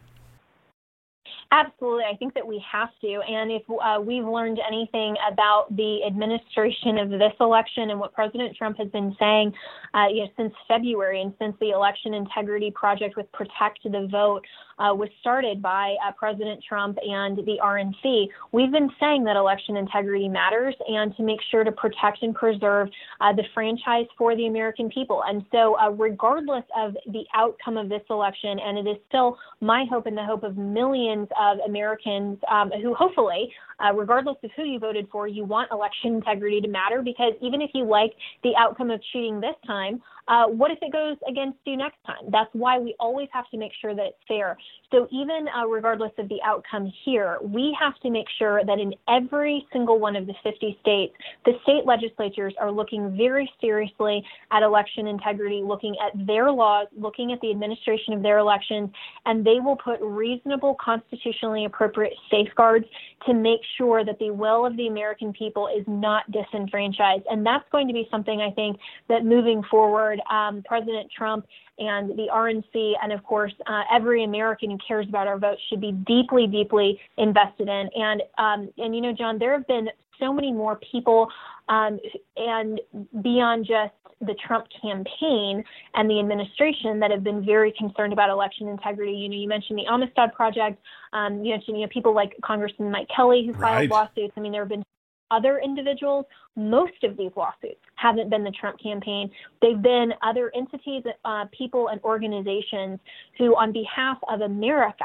Absolutely. 1.53 2.05
I 2.11 2.17
think 2.17 2.33
that 2.33 2.47
we 2.47 2.65
have 2.71 2.89
to. 3.03 3.21
And 3.29 3.53
if 3.53 3.63
uh, 3.69 4.01
we've 4.01 4.25
learned 4.25 4.59
anything 4.67 5.15
about 5.31 5.67
the 5.77 6.03
administration 6.07 6.97
of 6.97 7.11
this 7.11 7.35
election 7.41 7.91
and 7.91 8.01
what 8.01 8.15
President 8.15 8.57
Trump 8.57 8.79
has 8.79 8.89
been 8.89 9.15
saying 9.21 9.53
uh, 9.93 10.07
you 10.11 10.23
know, 10.23 10.29
since 10.39 10.55
February 10.67 11.21
and 11.21 11.35
since 11.39 11.55
the 11.61 11.71
Election 11.71 12.15
Integrity 12.15 12.71
Project 12.71 13.19
with 13.19 13.31
Protect 13.33 13.81
the 13.85 14.09
Vote 14.11 14.43
uh, 14.79 14.95
was 14.95 15.09
started 15.21 15.61
by 15.63 15.97
uh, 16.07 16.13
President 16.13 16.63
Trump 16.67 16.99
and 17.03 17.39
the 17.39 17.59
RNC, 17.63 18.29
we've 18.53 18.73
been 18.73 18.91
saying 19.01 19.25
that 19.25 19.37
election 19.37 19.77
integrity 19.77 20.29
matters 20.29 20.75
and 20.89 21.15
to 21.17 21.23
make 21.23 21.41
sure 21.51 21.65
to 21.65 21.73
protect 21.73 22.23
and 22.23 22.35
preserve 22.35 22.89
uh, 23.21 23.33
the 23.33 23.45
franchise 23.55 24.07
for 24.17 24.37
the 24.37 24.47
American 24.47 24.89
people. 24.91 25.23
And 25.27 25.45
so, 25.53 25.79
uh, 25.79 25.91
regardless 25.91 26.65
of 26.77 26.95
the 27.07 27.25
outcome 27.35 27.77
of 27.77 27.89
this 27.89 28.03
election, 28.11 28.59
and 28.59 28.79
it 28.79 28.91
is 28.91 28.97
still 29.09 29.39
my 29.61 29.85
hope 29.89 30.07
and 30.07 30.17
the 30.17 30.25
hope 30.25 30.43
of 30.43 30.57
millions 30.57 31.29
of 31.41 31.59
Americans 31.67 32.39
um, 32.51 32.71
who 32.83 32.95
hopefully, 32.95 33.53
uh, 33.85 33.93
regardless 33.95 34.37
of 34.43 34.51
who 34.57 34.65
you 34.65 34.79
voted 34.79 35.09
for, 35.11 35.27
you 35.27 35.45
want 35.45 35.71
election 35.71 36.15
integrity 36.15 36.61
to 36.61 36.69
matter 36.69 37.03
because 37.03 37.33
even 37.41 37.61
if 37.61 37.71
you 37.75 37.85
like 37.85 38.13
the 38.43 38.53
outcome 38.59 38.91
of 38.91 39.01
cheating 39.13 39.41
this 39.41 39.57
time, 39.67 40.01
uh, 40.29 40.47
what 40.47 40.71
if 40.71 40.79
it 40.83 40.93
goes 40.93 41.17
against 41.29 41.59
you 41.65 41.77
next 41.77 41.97
time? 42.07 42.31
That's 42.31 42.51
why 42.53 42.79
we 42.79 42.95
always 43.01 43.29
have 43.33 43.49
to 43.51 43.59
make 43.59 43.73
sure 43.81 43.95
that 43.95 44.07
it's 44.07 44.19
fair. 44.29 44.57
So 44.93 45.09
even 45.11 45.47
uh, 45.49 45.67
regardless 45.67 46.13
of 46.19 46.29
the 46.29 46.39
outcome 46.45 46.93
here, 47.05 47.39
we 47.43 47.77
have 47.81 47.99
to 48.01 48.11
make 48.11 48.27
sure 48.39 48.63
that 48.65 48.79
in 48.79 48.95
every 49.09 49.67
single 49.73 49.99
one 49.99 50.17
of 50.17 50.27
the 50.27 50.35
50 50.45 50.79
states, 50.81 51.15
the 51.45 51.53
state 51.63 51.87
legislatures 51.87 52.55
are 52.61 52.71
looking 52.71 53.17
very 53.17 53.51
seriously 53.61 54.23
at 54.51 54.63
election 54.63 55.07
integrity, 55.07 55.63
looking 55.65 55.97
at 56.05 56.27
their 56.27 56.51
laws, 56.53 56.87
looking 56.97 57.33
at 57.33 57.41
the 57.41 57.51
administration 57.51 58.13
of 58.15 58.23
their 58.23 58.39
elections, 58.39 58.91
and 59.27 59.45
they 59.45 59.61
will 59.61 59.77
put 59.77 59.99
reasonable, 60.01 60.77
constitutionally 60.83 61.65
appropriate 61.65 62.13
safeguards 62.31 62.85
to 63.27 63.35
make 63.35 63.61
sure 63.79 64.05
that 64.05 64.19
the 64.19 64.31
will 64.31 64.67
of 64.67 64.77
the 64.77 64.89
American 64.89 65.33
people 65.33 65.69
is 65.69 65.85
not 65.87 66.31
disenfranchised. 66.31 67.25
And 67.31 67.47
that's 67.47 67.65
going 67.73 67.89
to 67.89 67.95
be 67.95 68.07
something 68.11 68.41
I 68.41 68.51
think 68.51 68.79
that 69.09 69.25
moving 69.25 69.63
forward, 69.71 70.12
um, 70.31 70.63
President 70.65 71.11
Trump 71.17 71.47
and 71.79 72.11
the 72.11 72.29
RNC, 72.33 72.93
and 73.03 73.13
of 73.13 73.23
course, 73.25 73.53
uh, 73.67 73.83
every 73.93 74.25
American 74.25 74.71
who 74.71 74.79
cares 74.87 75.07
about 75.09 75.27
our 75.27 75.39
vote 75.39 75.59
should 75.69 75.81
be 75.81 75.93
deeply, 75.93 76.47
deeply 76.47 77.01
invested 77.19 77.69
in. 77.69 77.89
And 77.95 78.23
um, 78.39 78.71
and 78.79 78.95
you 78.95 79.01
know, 79.01 79.13
John, 79.13 79.39
there 79.39 79.53
have 79.53 79.67
been 79.67 79.89
so 80.21 80.33
many 80.33 80.53
more 80.53 80.79
people, 80.91 81.29
um, 81.69 81.99
and 82.37 82.81
beyond 83.23 83.67
just 83.67 83.95
the 84.21 84.35
Trump 84.47 84.67
campaign 84.81 85.65
and 85.95 86.09
the 86.09 86.21
administration 86.21 87.01
that 87.01 87.11
have 87.11 87.25
been 87.25 87.45
very 87.45 87.73
concerned 87.77 88.13
about 88.13 88.31
election 88.31 88.69
integrity. 88.69 89.13
You 89.13 89.29
know, 89.29 89.37
you 89.37 89.49
mentioned 89.49 89.79
the 89.79 89.87
Amistad 89.87 90.33
Project. 90.33 90.81
Um, 91.13 91.45
you 91.45 91.53
mentioned 91.53 91.79
you 91.79 91.85
know 91.85 91.91
people 91.93 92.15
like 92.15 92.35
Congressman 92.45 92.91
Mike 92.91 93.09
Kelly 93.15 93.45
who 93.47 93.53
filed 93.53 93.63
right. 93.63 93.91
lawsuits. 93.91 94.35
I 94.37 94.41
mean, 94.41 94.53
there 94.53 94.63
have 94.63 94.69
been 94.69 94.85
other 95.33 95.59
individuals. 95.59 96.27
Most 96.55 97.03
of 97.03 97.17
these 97.17 97.31
lawsuits 97.35 97.81
haven't 97.97 98.29
been 98.29 98.45
the 98.45 98.53
Trump 98.53 98.79
campaign. 98.81 99.31
They've 99.63 99.81
been 99.81 100.13
other 100.23 100.53
entities, 100.55 101.03
uh, 101.25 101.47
people, 101.57 101.89
and 101.89 102.01
organizations 102.03 103.01
who, 103.39 103.57
on 103.57 103.73
behalf 103.73 104.19
of 104.29 104.43
America, 104.43 105.05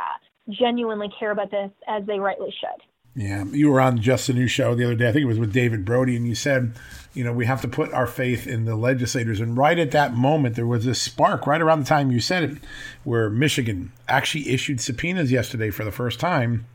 genuinely 0.49 1.09
care 1.17 1.31
about 1.31 1.51
this 1.51 1.71
as 1.87 2.05
they 2.05 2.19
rightly 2.19 2.53
should. 2.59 2.83
Yeah, 3.15 3.45
you 3.45 3.71
were 3.71 3.81
on 3.81 3.99
Just 3.99 4.27
the 4.27 4.33
News 4.33 4.51
show 4.51 4.75
the 4.75 4.85
other 4.85 4.93
day. 4.93 5.09
I 5.09 5.11
think 5.11 5.23
it 5.23 5.27
was 5.27 5.39
with 5.39 5.51
David 5.51 5.83
Brody, 5.83 6.15
and 6.15 6.27
you 6.27 6.35
said, 6.35 6.73
you 7.15 7.23
know, 7.23 7.33
we 7.33 7.47
have 7.47 7.61
to 7.61 7.67
put 7.67 7.91
our 7.91 8.05
faith 8.05 8.45
in 8.45 8.65
the 8.65 8.75
legislators. 8.75 9.39
And 9.39 9.57
right 9.57 9.79
at 9.79 9.89
that 9.89 10.13
moment, 10.13 10.55
there 10.55 10.67
was 10.67 10.85
a 10.85 10.93
spark 10.93 11.47
right 11.47 11.59
around 11.59 11.79
the 11.79 11.85
time 11.85 12.11
you 12.11 12.19
said 12.19 12.43
it, 12.43 12.57
where 13.03 13.27
Michigan 13.27 13.91
actually 14.07 14.49
issued 14.49 14.79
subpoenas 14.79 15.31
yesterday 15.31 15.71
for 15.71 15.83
the 15.83 15.91
first 15.91 16.19
time 16.19 16.67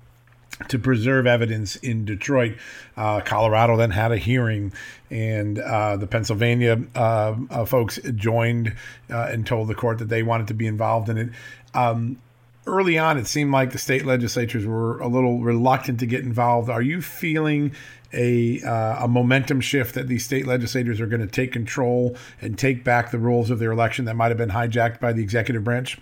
to 0.68 0.78
preserve 0.78 1.26
evidence 1.26 1.76
in 1.76 2.04
Detroit. 2.04 2.56
Uh, 2.96 3.20
Colorado 3.20 3.76
then 3.76 3.90
had 3.90 4.12
a 4.12 4.16
hearing, 4.16 4.72
and 5.10 5.58
uh, 5.58 5.96
the 5.96 6.06
Pennsylvania 6.06 6.82
uh, 6.94 7.34
uh 7.50 7.64
folks 7.64 7.98
joined 8.14 8.74
uh, 9.10 9.28
and 9.30 9.46
told 9.46 9.68
the 9.68 9.74
court 9.74 9.98
that 9.98 10.08
they 10.08 10.22
wanted 10.22 10.48
to 10.48 10.54
be 10.54 10.66
involved 10.66 11.08
in 11.08 11.18
it. 11.18 11.30
Um, 11.74 12.18
early 12.66 12.98
on, 12.98 13.18
it 13.18 13.26
seemed 13.26 13.52
like 13.52 13.72
the 13.72 13.78
state 13.78 14.04
legislatures 14.04 14.66
were 14.66 14.98
a 15.00 15.08
little 15.08 15.40
reluctant 15.40 16.00
to 16.00 16.06
get 16.06 16.20
involved. 16.20 16.70
Are 16.70 16.82
you 16.82 17.02
feeling 17.02 17.72
a, 18.12 18.60
uh, 18.62 19.04
a 19.04 19.08
momentum 19.08 19.60
shift 19.60 19.94
that 19.94 20.06
these 20.06 20.24
state 20.24 20.46
legislators 20.46 21.00
are 21.00 21.06
going 21.06 21.22
to 21.22 21.26
take 21.26 21.52
control 21.52 22.16
and 22.40 22.58
take 22.58 22.84
back 22.84 23.10
the 23.10 23.18
rules 23.18 23.50
of 23.50 23.58
their 23.58 23.72
election 23.72 24.04
that 24.04 24.16
might 24.16 24.28
have 24.28 24.38
been 24.38 24.50
hijacked 24.50 25.00
by 25.00 25.12
the 25.12 25.22
executive 25.22 25.64
branch? 25.64 25.98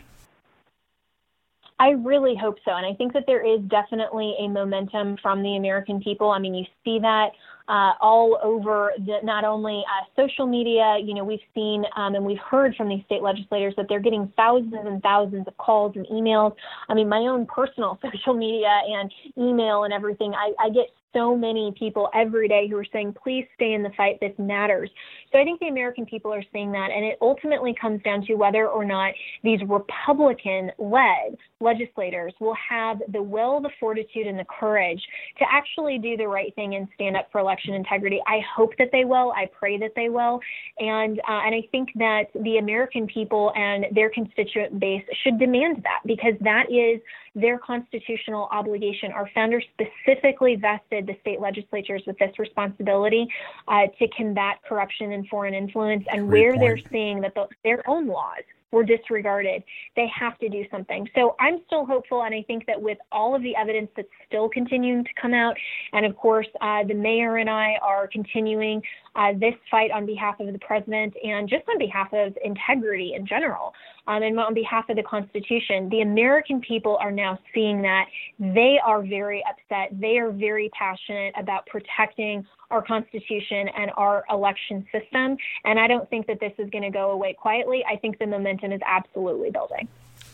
I 1.80 1.92
really 1.92 2.36
hope 2.36 2.58
so. 2.62 2.72
And 2.72 2.84
I 2.84 2.92
think 2.92 3.14
that 3.14 3.24
there 3.26 3.44
is 3.44 3.58
definitely 3.68 4.34
a 4.38 4.48
momentum 4.48 5.16
from 5.22 5.42
the 5.42 5.56
American 5.56 5.98
people. 5.98 6.30
I 6.30 6.38
mean, 6.38 6.54
you 6.54 6.66
see 6.84 6.98
that 6.98 7.30
uh, 7.68 7.92
all 8.02 8.38
over 8.42 8.92
the, 8.98 9.20
not 9.22 9.44
only 9.44 9.82
uh, 9.88 10.04
social 10.14 10.46
media, 10.46 10.98
you 11.02 11.14
know, 11.14 11.24
we've 11.24 11.40
seen 11.54 11.84
um, 11.96 12.14
and 12.14 12.22
we've 12.22 12.38
heard 12.38 12.76
from 12.76 12.90
these 12.90 13.02
state 13.06 13.22
legislators 13.22 13.72
that 13.78 13.86
they're 13.88 13.98
getting 13.98 14.30
thousands 14.36 14.74
and 14.74 15.02
thousands 15.02 15.48
of 15.48 15.56
calls 15.56 15.96
and 15.96 16.04
emails. 16.08 16.54
I 16.90 16.94
mean, 16.94 17.08
my 17.08 17.20
own 17.20 17.46
personal 17.46 17.98
social 18.12 18.34
media 18.34 18.82
and 18.86 19.10
email 19.38 19.84
and 19.84 19.92
everything, 19.92 20.34
I, 20.34 20.52
I 20.62 20.68
get 20.68 20.88
so 21.12 21.36
many 21.36 21.72
people 21.78 22.08
every 22.14 22.48
day 22.48 22.68
who 22.68 22.76
are 22.76 22.86
saying, 22.92 23.14
please 23.22 23.46
stay 23.54 23.72
in 23.72 23.82
the 23.82 23.90
fight. 23.96 24.18
This 24.20 24.32
matters. 24.38 24.90
So 25.32 25.38
I 25.38 25.44
think 25.44 25.60
the 25.60 25.68
American 25.68 26.06
people 26.06 26.32
are 26.32 26.44
seeing 26.52 26.72
that. 26.72 26.90
And 26.94 27.04
it 27.04 27.18
ultimately 27.20 27.74
comes 27.80 28.02
down 28.02 28.22
to 28.26 28.34
whether 28.34 28.68
or 28.68 28.84
not 28.84 29.12
these 29.42 29.60
Republican 29.68 30.70
led 30.78 31.36
legislators 31.60 32.32
will 32.40 32.56
have 32.68 32.98
the 33.12 33.22
will, 33.22 33.60
the 33.60 33.70
fortitude, 33.78 34.26
and 34.26 34.38
the 34.38 34.46
courage 34.58 35.02
to 35.38 35.44
actually 35.50 35.98
do 35.98 36.16
the 36.16 36.26
right 36.26 36.54
thing 36.54 36.74
and 36.74 36.88
stand 36.94 37.16
up 37.16 37.28
for 37.30 37.40
election 37.40 37.74
integrity. 37.74 38.20
I 38.26 38.40
hope 38.56 38.70
that 38.78 38.88
they 38.92 39.04
will. 39.04 39.32
I 39.32 39.46
pray 39.58 39.78
that 39.78 39.92
they 39.94 40.08
will. 40.08 40.40
And, 40.78 41.18
uh, 41.20 41.40
and 41.44 41.54
I 41.54 41.62
think 41.70 41.90
that 41.96 42.24
the 42.42 42.58
American 42.58 43.06
people 43.06 43.52
and 43.56 43.86
their 43.94 44.10
constituent 44.10 44.80
base 44.80 45.04
should 45.22 45.38
demand 45.38 45.82
that 45.84 46.00
because 46.06 46.34
that 46.40 46.64
is 46.70 47.00
their 47.34 47.58
constitutional 47.58 48.48
obligation. 48.50 49.12
Our 49.12 49.30
founders 49.34 49.64
specifically 49.74 50.56
vested 50.56 50.99
the 51.06 51.16
state 51.20 51.40
legislatures 51.40 52.02
with 52.06 52.18
this 52.18 52.38
responsibility 52.38 53.26
uh, 53.68 53.86
to 53.98 54.08
combat 54.08 54.58
corruption 54.68 55.12
and 55.12 55.26
foreign 55.28 55.54
influence. 55.54 56.04
And 56.10 56.28
Great 56.28 56.40
where 56.40 56.50
point. 56.52 56.60
they're 56.60 56.90
seeing 56.92 57.20
that 57.20 57.34
the, 57.34 57.46
their 57.64 57.88
own 57.88 58.06
laws 58.06 58.44
were 58.72 58.84
disregarded. 58.84 59.62
They 59.96 60.06
have 60.14 60.38
to 60.38 60.48
do 60.48 60.64
something. 60.70 61.08
So 61.14 61.34
I'm 61.40 61.60
still 61.66 61.84
hopeful, 61.84 62.22
and 62.22 62.34
I 62.34 62.42
think 62.42 62.66
that 62.66 62.80
with 62.80 62.98
all 63.10 63.34
of 63.34 63.42
the 63.42 63.56
evidence 63.56 63.90
that's 63.96 64.08
still 64.26 64.48
continuing 64.48 65.04
to 65.04 65.10
come 65.20 65.34
out, 65.34 65.56
and 65.92 66.06
of 66.06 66.16
course, 66.16 66.46
uh, 66.60 66.84
the 66.84 66.94
mayor 66.94 67.38
and 67.38 67.50
I 67.50 67.78
are 67.82 68.06
continuing 68.06 68.82
uh, 69.16 69.32
this 69.38 69.54
fight 69.70 69.90
on 69.90 70.06
behalf 70.06 70.38
of 70.40 70.52
the 70.52 70.58
president 70.60 71.14
and 71.22 71.48
just 71.48 71.64
on 71.68 71.78
behalf 71.78 72.08
of 72.12 72.36
integrity 72.44 73.14
in 73.16 73.26
general, 73.26 73.72
um, 74.06 74.22
and 74.22 74.38
on 74.38 74.54
behalf 74.54 74.88
of 74.88 74.96
the 74.96 75.02
Constitution. 75.02 75.88
The 75.90 76.00
American 76.00 76.60
people 76.60 76.96
are 77.00 77.10
now 77.10 77.38
seeing 77.54 77.82
that 77.82 78.06
they 78.38 78.78
are 78.84 79.02
very 79.02 79.44
upset. 79.48 79.98
They 80.00 80.18
are 80.18 80.30
very 80.30 80.70
passionate 80.70 81.34
about 81.36 81.66
protecting 81.66 82.46
our 82.70 82.82
Constitution 82.82 83.68
and 83.76 83.90
our 83.96 84.24
election 84.30 84.86
system. 84.92 85.36
And 85.64 85.78
I 85.78 85.86
don't 85.88 86.08
think 86.08 86.26
that 86.28 86.38
this 86.40 86.52
is 86.58 86.70
going 86.70 86.84
to 86.84 86.90
go 86.90 87.10
away 87.10 87.34
quietly. 87.34 87.84
I 87.90 87.96
think 87.96 88.18
the 88.18 88.26
momentum 88.26 88.72
is 88.72 88.80
absolutely 88.86 89.50
building. 89.50 89.88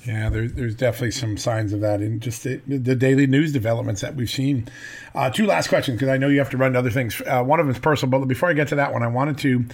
Yeah, 0.07 0.29
there, 0.29 0.47
there's 0.47 0.75
definitely 0.77 1.11
some 1.11 1.37
signs 1.37 1.73
of 1.73 1.81
that 1.81 2.01
in 2.01 2.21
just 2.21 2.45
the, 2.45 2.57
the 2.67 2.95
daily 2.95 3.27
news 3.27 3.53
developments 3.53 4.03
that 4.03 4.15
we've 4.15 4.31
seen. 4.31 4.69
Uh, 5.15 5.31
two 5.31 5.47
last 5.47 5.69
questions 5.69 5.99
because 5.99 6.11
I 6.13 6.17
know 6.17 6.29
you 6.29 6.39
have 6.39 6.51
to 6.51 6.57
run 6.57 6.75
to 6.75 6.79
other 6.79 6.91
things. 6.91 7.21
Uh, 7.27 7.43
one 7.43 7.59
of 7.59 7.67
them 7.67 7.75
is 7.75 7.81
personal, 7.81 8.19
but 8.21 8.27
before 8.27 8.49
I 8.49 8.53
get 8.53 8.69
to 8.69 8.77
that 8.77 8.93
one, 8.93 9.03
I 9.03 9.09
wanted 9.09 9.39
to 9.39 9.65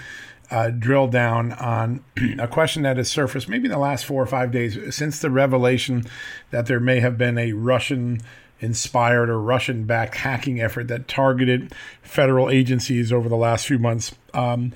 uh, 0.51 0.71
drill 0.71 1.09
down 1.09 1.53
on 1.53 2.03
a 2.39 2.49
question 2.49 2.83
that 2.83 2.97
has 2.97 3.11
surfaced 3.11 3.49
maybe 3.49 3.67
in 3.67 3.73
the 3.73 3.79
last 3.79 4.07
four 4.07 4.23
or 4.23 4.27
five 4.27 4.51
days 4.51 4.95
since 4.95 5.19
the 5.19 5.31
revelation 5.31 6.05
that 6.51 6.67
there 6.67 6.81
may 6.81 7.01
have 7.01 7.19
been 7.19 7.37
a 7.37 7.53
Russian 7.53 8.21
inspired 8.61 9.29
or 9.29 9.41
Russian 9.41 9.85
backed 9.85 10.15
hacking 10.15 10.61
effort 10.61 10.89
that 10.89 11.09
targeted 11.09 11.75
federal 12.01 12.49
agencies 12.49 13.13
over 13.13 13.29
the 13.29 13.37
last 13.37 13.67
few 13.67 13.79
months. 13.79 14.15
Um, 14.33 14.73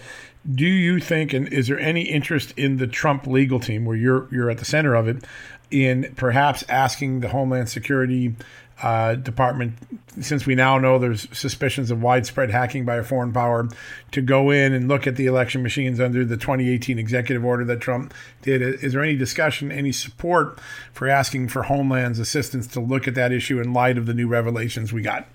do 0.54 0.66
you 0.66 1.00
think, 1.00 1.32
and 1.32 1.52
is 1.52 1.68
there 1.68 1.80
any 1.80 2.02
interest 2.02 2.52
in 2.56 2.76
the 2.76 2.86
Trump 2.86 3.26
legal 3.26 3.60
team, 3.60 3.84
where 3.84 3.96
you're 3.96 4.28
you're 4.30 4.50
at 4.50 4.58
the 4.58 4.64
center 4.64 4.94
of 4.94 5.08
it, 5.08 5.24
in 5.70 6.12
perhaps 6.16 6.64
asking 6.68 7.20
the 7.20 7.28
Homeland 7.28 7.68
Security 7.68 8.34
uh, 8.82 9.14
Department, 9.14 9.74
since 10.20 10.46
we 10.46 10.54
now 10.54 10.78
know 10.78 10.98
there's 10.98 11.26
suspicions 11.36 11.90
of 11.90 12.02
widespread 12.02 12.50
hacking 12.50 12.84
by 12.84 12.96
a 12.96 13.02
foreign 13.02 13.32
power, 13.32 13.68
to 14.12 14.20
go 14.20 14.50
in 14.50 14.72
and 14.72 14.86
look 14.86 15.06
at 15.06 15.16
the 15.16 15.26
election 15.26 15.62
machines 15.62 15.98
under 15.98 16.24
the 16.24 16.36
2018 16.36 16.98
executive 16.98 17.44
order 17.44 17.64
that 17.64 17.80
Trump 17.80 18.12
did? 18.42 18.62
Is 18.62 18.92
there 18.92 19.02
any 19.02 19.16
discussion, 19.16 19.72
any 19.72 19.92
support 19.92 20.60
for 20.92 21.08
asking 21.08 21.48
for 21.48 21.64
Homeland's 21.64 22.18
assistance 22.18 22.66
to 22.68 22.80
look 22.80 23.08
at 23.08 23.14
that 23.14 23.32
issue 23.32 23.60
in 23.60 23.72
light 23.72 23.96
of 23.98 24.06
the 24.06 24.14
new 24.14 24.28
revelations 24.28 24.92
we 24.92 25.02
got? 25.02 25.26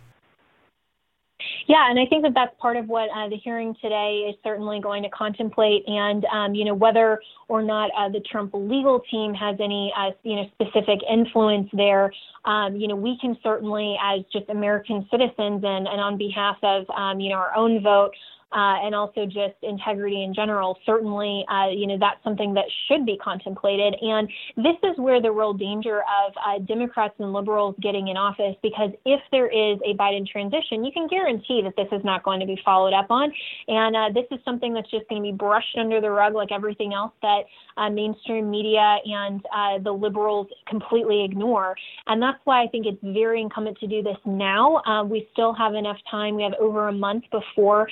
Yeah, 1.67 1.89
and 1.89 1.99
I 1.99 2.05
think 2.05 2.23
that 2.23 2.33
that's 2.33 2.53
part 2.59 2.77
of 2.77 2.87
what 2.87 3.09
uh, 3.15 3.29
the 3.29 3.37
hearing 3.37 3.75
today 3.81 4.27
is 4.29 4.35
certainly 4.43 4.79
going 4.81 5.03
to 5.03 5.09
contemplate, 5.09 5.83
and 5.87 6.25
um, 6.25 6.55
you 6.55 6.65
know 6.65 6.73
whether 6.73 7.21
or 7.47 7.61
not 7.61 7.91
uh, 7.97 8.09
the 8.09 8.19
Trump 8.21 8.51
legal 8.53 9.01
team 9.11 9.33
has 9.33 9.57
any 9.59 9.93
uh, 9.97 10.11
you 10.23 10.37
know 10.37 10.45
specific 10.53 10.99
influence 11.09 11.69
there. 11.73 12.11
Um, 12.45 12.75
you 12.75 12.87
know, 12.87 12.95
we 12.95 13.17
can 13.21 13.37
certainly, 13.43 13.95
as 14.03 14.21
just 14.33 14.49
American 14.49 15.07
citizens, 15.11 15.63
and, 15.63 15.87
and 15.87 16.01
on 16.01 16.17
behalf 16.17 16.57
of 16.63 16.89
um, 16.89 17.19
you 17.19 17.29
know 17.29 17.35
our 17.35 17.55
own 17.55 17.81
vote, 17.83 18.11
uh, 18.53 18.83
and 18.83 18.93
also 18.93 19.25
just 19.25 19.55
integrity 19.61 20.23
in 20.23 20.33
general. 20.33 20.77
Certainly, 20.85 21.45
uh, 21.49 21.69
you 21.69 21.87
know, 21.87 21.97
that's 21.99 22.21
something 22.23 22.53
that 22.53 22.65
should 22.87 23.05
be 23.05 23.17
contemplated. 23.17 23.95
And 24.01 24.29
this 24.57 24.75
is 24.83 24.97
where 24.97 25.21
the 25.21 25.31
real 25.31 25.53
danger 25.53 25.99
of 26.01 26.33
uh, 26.45 26.59
Democrats 26.59 27.15
and 27.19 27.31
liberals 27.31 27.75
getting 27.81 28.09
in 28.09 28.17
office, 28.17 28.55
because 28.61 28.91
if 29.05 29.21
there 29.31 29.47
is 29.47 29.79
a 29.85 29.95
Biden 29.95 30.27
transition, 30.27 30.83
you 30.83 30.91
can 30.91 31.07
guarantee 31.07 31.61
that 31.63 31.75
this 31.77 31.87
is 31.91 32.03
not 32.03 32.23
going 32.23 32.39
to 32.39 32.45
be 32.45 32.59
followed 32.65 32.93
up 32.93 33.07
on. 33.09 33.31
And 33.67 33.95
uh, 33.95 34.09
this 34.13 34.25
is 34.31 34.43
something 34.43 34.73
that's 34.73 34.89
just 34.91 35.07
going 35.07 35.21
to 35.21 35.31
be 35.31 35.35
brushed 35.35 35.77
under 35.77 36.01
the 36.01 36.09
rug 36.09 36.33
like 36.33 36.51
everything 36.51 36.93
else 36.93 37.13
that 37.21 37.41
uh, 37.77 37.89
mainstream 37.89 38.51
media 38.51 38.97
and 39.05 39.45
uh, 39.55 39.79
the 39.81 39.91
liberals 39.91 40.47
completely 40.67 41.23
ignore. 41.23 41.75
And 42.07 42.21
that's 42.21 42.39
why 42.43 42.63
I 42.63 42.67
think 42.67 42.85
it's 42.85 42.99
very 43.01 43.41
incumbent 43.41 43.77
to 43.79 43.87
do 43.87 44.03
this 44.03 44.17
now. 44.25 45.03
we 45.05 45.27
still 45.31 45.53
have 45.53 45.73
enough 45.73 45.97
time. 46.09 46.35
We 46.35 46.43
have 46.43 46.53
over 46.59 46.89
a 46.89 46.93
month 46.93 47.23
before 47.31 47.87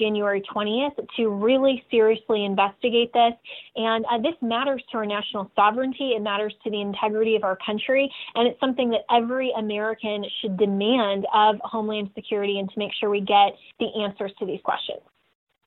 January 0.00 0.42
20th 0.52 0.96
to 1.16 1.28
really 1.28 1.84
seriously 1.90 2.44
investigate 2.44 3.12
this. 3.12 3.34
And 3.76 4.04
uh, 4.06 4.18
this 4.18 4.34
matters 4.40 4.82
to 4.90 4.98
our 4.98 5.06
national 5.06 5.50
sovereignty. 5.54 6.12
It 6.16 6.22
matters 6.22 6.54
to 6.64 6.70
the 6.70 6.80
integrity 6.80 7.36
of 7.36 7.44
our 7.44 7.58
country. 7.64 8.10
And 8.34 8.48
it's 8.48 8.58
something 8.58 8.90
that 8.90 9.02
every 9.14 9.52
American 9.56 10.24
should 10.40 10.56
demand 10.56 11.26
of 11.34 11.56
Homeland 11.62 12.10
Security 12.14 12.58
and 12.58 12.70
to 12.70 12.78
make 12.78 12.92
sure 12.98 13.10
we 13.10 13.20
get 13.20 13.52
the 13.78 13.88
answers 14.02 14.32
to 14.38 14.46
these 14.46 14.60
questions. 14.64 15.00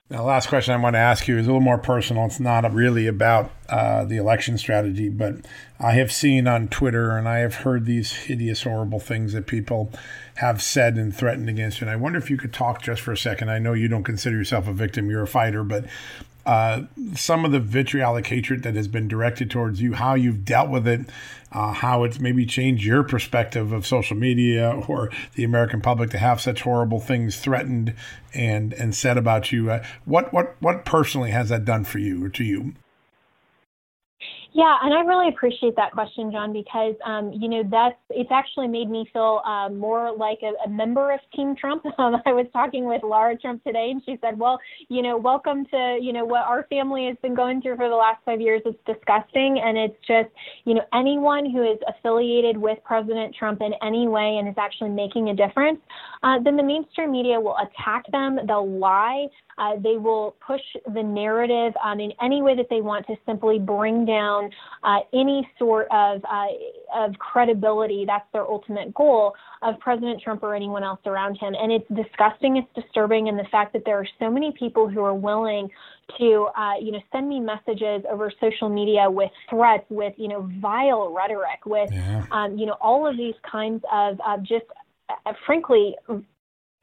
The 0.09 0.21
last 0.21 0.49
question 0.49 0.73
I 0.73 0.77
want 0.77 0.95
to 0.95 0.99
ask 0.99 1.29
you 1.29 1.37
is 1.39 1.45
a 1.45 1.49
little 1.49 1.61
more 1.61 1.77
personal. 1.77 2.25
It's 2.25 2.39
not 2.39 2.71
really 2.73 3.07
about 3.07 3.51
uh, 3.69 4.03
the 4.03 4.17
election 4.17 4.57
strategy, 4.57 5.07
but 5.07 5.37
I 5.79 5.93
have 5.93 6.11
seen 6.11 6.45
on 6.45 6.67
Twitter 6.67 7.17
and 7.17 7.27
I 7.27 7.39
have 7.39 7.55
heard 7.55 7.85
these 7.85 8.11
hideous, 8.11 8.63
horrible 8.63 8.99
things 8.99 9.31
that 9.31 9.47
people 9.47 9.93
have 10.35 10.61
said 10.61 10.97
and 10.97 11.15
threatened 11.15 11.47
against 11.47 11.79
you. 11.79 11.87
And 11.87 11.91
I 11.91 11.95
wonder 11.95 12.19
if 12.19 12.29
you 12.29 12.35
could 12.35 12.51
talk 12.51 12.81
just 12.81 13.01
for 13.01 13.13
a 13.13 13.17
second. 13.17 13.49
I 13.49 13.59
know 13.59 13.71
you 13.71 13.87
don't 13.87 14.03
consider 14.03 14.35
yourself 14.35 14.67
a 14.67 14.73
victim, 14.73 15.09
you're 15.09 15.23
a 15.23 15.27
fighter, 15.27 15.63
but 15.63 15.85
uh, 16.45 16.83
some 17.15 17.45
of 17.45 17.51
the 17.51 17.59
vitriolic 17.59 18.27
hatred 18.27 18.63
that 18.63 18.75
has 18.75 18.87
been 18.87 19.07
directed 19.07 19.49
towards 19.49 19.81
you, 19.81 19.93
how 19.93 20.13
you've 20.13 20.43
dealt 20.43 20.69
with 20.69 20.87
it, 20.87 21.01
uh, 21.51 21.71
how 21.71 22.03
it's 22.03 22.19
maybe 22.19 22.45
changed 22.45 22.83
your 22.83 23.03
perspective 23.03 23.71
of 23.71 23.85
social 23.85 24.17
media 24.17 24.71
or 24.87 25.09
the 25.35 25.43
American 25.43 25.81
public 25.81 26.09
to 26.09 26.17
have 26.17 26.41
such 26.41 26.61
horrible 26.61 26.99
things 26.99 27.39
threatened 27.39 27.93
and 28.33 28.73
and 28.73 28.95
said 28.95 29.17
about 29.17 29.51
you. 29.51 29.71
Uh, 29.71 29.85
what 30.05 30.33
what 30.33 30.55
what 30.59 30.83
personally 30.83 31.31
has 31.31 31.49
that 31.49 31.63
done 31.63 31.83
for 31.83 31.99
you 31.99 32.25
or 32.25 32.29
to 32.29 32.43
you? 32.43 32.73
Yeah, 34.55 34.77
and 34.83 34.93
I 34.93 34.99
really 34.99 35.29
appreciate 35.29 35.75
that 35.77 35.93
question, 35.93 36.31
John, 36.31 36.53
because 36.53 36.93
um, 37.03 37.33
you 37.33 37.49
know 37.49 37.63
that's 37.71 37.97
it's 38.11 38.29
actually 38.31 38.67
made 38.67 38.87
me 38.87 39.09
feel 39.11 39.41
uh, 39.47 39.69
more 39.69 40.15
like 40.15 40.39
a, 40.43 40.53
a, 40.63 40.69
member 40.69 41.11
of 41.11 41.19
Team 41.35 41.55
Trump. 41.55 41.83
Um, 42.03 42.17
I 42.25 42.33
was 42.33 42.47
talking 42.51 42.85
with 42.85 43.01
Laura 43.03 43.37
Trump 43.37 43.63
today, 43.63 43.89
and 43.91 44.01
she 44.05 44.17
said, 44.19 44.37
"Well, 44.37 44.59
you 44.89 45.01
know, 45.01 45.15
welcome 45.15 45.65
to 45.65 45.97
you 46.01 46.11
know 46.11 46.25
what 46.25 46.41
our 46.41 46.67
family 46.69 47.05
has 47.07 47.15
been 47.21 47.33
going 47.33 47.61
through 47.61 47.77
for 47.77 47.87
the 47.87 47.95
last 47.95 48.17
five 48.25 48.41
years. 48.41 48.61
It's 48.65 48.77
disgusting, 48.85 49.61
and 49.63 49.77
it's 49.77 49.97
just 50.05 50.29
you 50.65 50.73
know 50.75 50.81
anyone 50.93 51.49
who 51.49 51.63
is 51.63 51.79
affiliated 51.87 52.57
with 52.57 52.77
President 52.83 53.35
Trump 53.35 53.61
in 53.61 53.73
any 53.81 54.07
way 54.07 54.37
and 54.39 54.47
is 54.47 54.55
actually 54.57 54.89
making 54.89 55.29
a 55.29 55.35
difference, 55.35 55.79
uh, 56.23 56.39
then 56.43 56.57
the 56.57 56.63
mainstream 56.63 57.11
media 57.11 57.39
will 57.39 57.57
attack 57.57 58.05
them. 58.11 58.39
They'll 58.47 58.69
lie. 58.69 59.27
Uh, 59.57 59.75
they 59.77 59.97
will 59.97 60.35
push 60.45 60.61
the 60.93 61.03
narrative 61.03 61.73
um, 61.83 61.99
in 61.99 62.11
any 62.21 62.41
way 62.41 62.55
that 62.55 62.67
they 62.69 62.81
want 62.81 63.05
to 63.07 63.15
simply 63.25 63.59
bring 63.59 64.05
down 64.05 64.49
uh, 64.83 64.99
any 65.13 65.47
sort 65.59 65.87
of 65.91 66.23
uh, 66.25 66.47
of 66.95 67.17
credibility. 67.19 68.05
That's 68.05 68.25
their 68.33 68.43
ultimate 68.43 68.93
goal 68.93 69.33
of 69.61 69.79
President 69.79 70.21
Trump 70.21 70.43
or 70.43 70.55
anyone 70.55 70.83
else 70.83 70.99
around 71.05 71.35
him. 71.35 71.53
And 71.53 71.71
it's 71.71 71.87
disgusting. 71.89 72.57
It's 72.57 72.67
disturbing, 72.75 73.29
and 73.29 73.37
the 73.37 73.47
fact 73.51 73.73
that 73.73 73.83
there 73.85 73.97
are 73.97 74.07
so 74.19 74.29
many 74.29 74.51
people 74.51 74.89
who 74.89 75.03
are 75.03 75.13
willing 75.13 75.69
to 76.17 76.47
uh, 76.57 76.75
you 76.81 76.91
know 76.91 76.99
send 77.11 77.29
me 77.29 77.39
messages 77.39 78.03
over 78.09 78.31
social 78.41 78.69
media 78.69 79.09
with 79.09 79.31
threats, 79.49 79.85
with 79.89 80.13
you 80.17 80.27
know 80.27 80.49
vile 80.59 81.13
rhetoric, 81.13 81.65
with 81.65 81.89
yeah. 81.91 82.25
um, 82.31 82.57
you 82.57 82.65
know 82.65 82.77
all 82.81 83.07
of 83.07 83.17
these 83.17 83.35
kinds 83.49 83.83
of 83.91 84.17
just 84.43 84.65
uh, 85.09 85.33
frankly 85.45 85.95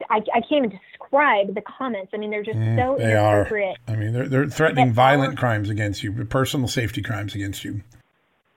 I, 0.09 0.17
I 0.35 0.41
can't 0.41 0.65
even 0.65 0.71
describe 0.71 1.55
the 1.55 1.63
comments. 1.63 2.13
I 2.15 2.17
mean, 2.17 2.31
they're 2.31 2.45
just 2.45 2.59
mm, 2.59 2.77
so 2.79 2.97
they 2.97 3.13
inappropriate. 3.13 3.77
Are. 3.89 3.95
I 3.95 3.97
mean, 3.97 4.13
they're 4.13 4.29
they're 4.29 4.47
threatening 4.47 4.93
violent 4.93 5.39
crimes 5.39 5.69
against 5.69 6.03
you, 6.03 6.13
personal 6.27 6.69
safety 6.69 7.03
crimes 7.03 7.35
against 7.35 7.65
you. 7.65 7.83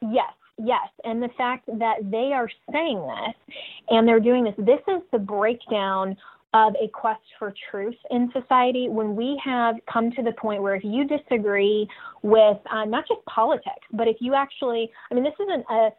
Yes, 0.02 0.34
yes, 0.58 0.88
and 1.04 1.22
the 1.22 1.30
fact 1.38 1.66
that 1.68 1.98
they 2.04 2.32
are 2.34 2.50
saying 2.72 3.00
this 3.00 3.56
and 3.90 4.08
they're 4.08 4.20
doing 4.20 4.44
this. 4.44 4.56
This 4.58 4.82
is 4.88 5.02
the 5.12 5.20
breakdown 5.20 6.16
of 6.54 6.76
a 6.82 6.88
quest 6.90 7.22
for 7.40 7.54
truth 7.72 7.96
in 8.12 8.32
society 8.32 8.88
when 8.88 9.16
we 9.16 9.42
have 9.44 9.76
come 9.92 10.12
to 10.12 10.22
the 10.22 10.34
point 10.34 10.62
where 10.62 10.76
if 10.76 10.84
you 10.84 11.06
disagree 11.06 11.88
with 12.22 12.58
uh, 12.72 12.86
not 12.86 13.08
just 13.08 13.26
politics, 13.26 13.86
but 13.92 14.08
if 14.08 14.18
you 14.20 14.36
actually, 14.36 14.92
I 15.10 15.16
mean, 15.16 15.24
this 15.24 15.34
isn't 15.40 15.66
a 15.70 15.90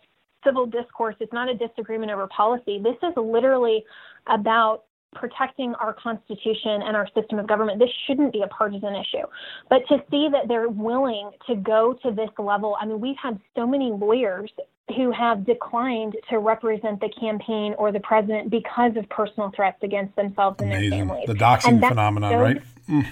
civil 0.45 0.67
discourse, 0.67 1.17
it's 1.19 1.33
not 1.33 1.49
a 1.49 1.55
disagreement 1.55 2.13
over 2.13 2.29
policy. 2.29 2.81
This 2.83 2.97
is 3.03 3.15
literally 3.17 3.85
about 4.29 4.85
protecting 5.14 5.74
our 5.77 5.92
Constitution 5.94 6.83
and 6.83 6.96
our 6.96 7.09
system 7.14 7.38
of 7.38 7.46
government. 7.46 7.79
This 7.79 7.90
shouldn't 8.07 8.33
be 8.33 8.42
a 8.42 8.48
partisan 8.48 8.94
issue. 8.94 9.27
But 9.70 9.87
to 9.88 10.03
see 10.11 10.29
that 10.33 10.48
they're 10.48 10.68
willing 10.68 11.31
to 11.46 11.57
go 11.57 11.98
to 12.03 12.11
this 12.11 12.31
level, 12.38 12.77
I 12.81 12.87
mean, 12.87 13.00
we've 13.00 13.16
had 13.22 13.40
so 13.55 13.66
many 13.66 13.90
lawyers 13.90 14.50
who 14.96 15.11
have 15.12 15.46
declined 15.46 16.14
to 16.29 16.38
represent 16.38 17.00
the 17.00 17.09
campaign 17.18 17.74
or 17.79 17.90
the 17.90 18.00
president 18.00 18.50
because 18.50 18.92
of 18.96 19.09
personal 19.09 19.50
threats 19.57 19.79
against 19.83 20.14
themselves 20.16 20.61
and 20.61 20.70
their 20.70 20.90
families. 20.90 21.27
The 21.27 21.35
doxing 21.35 21.87
phenomenon, 21.87 22.33
so, 22.33 22.38
right? 22.38 22.62
Mm. 22.88 23.07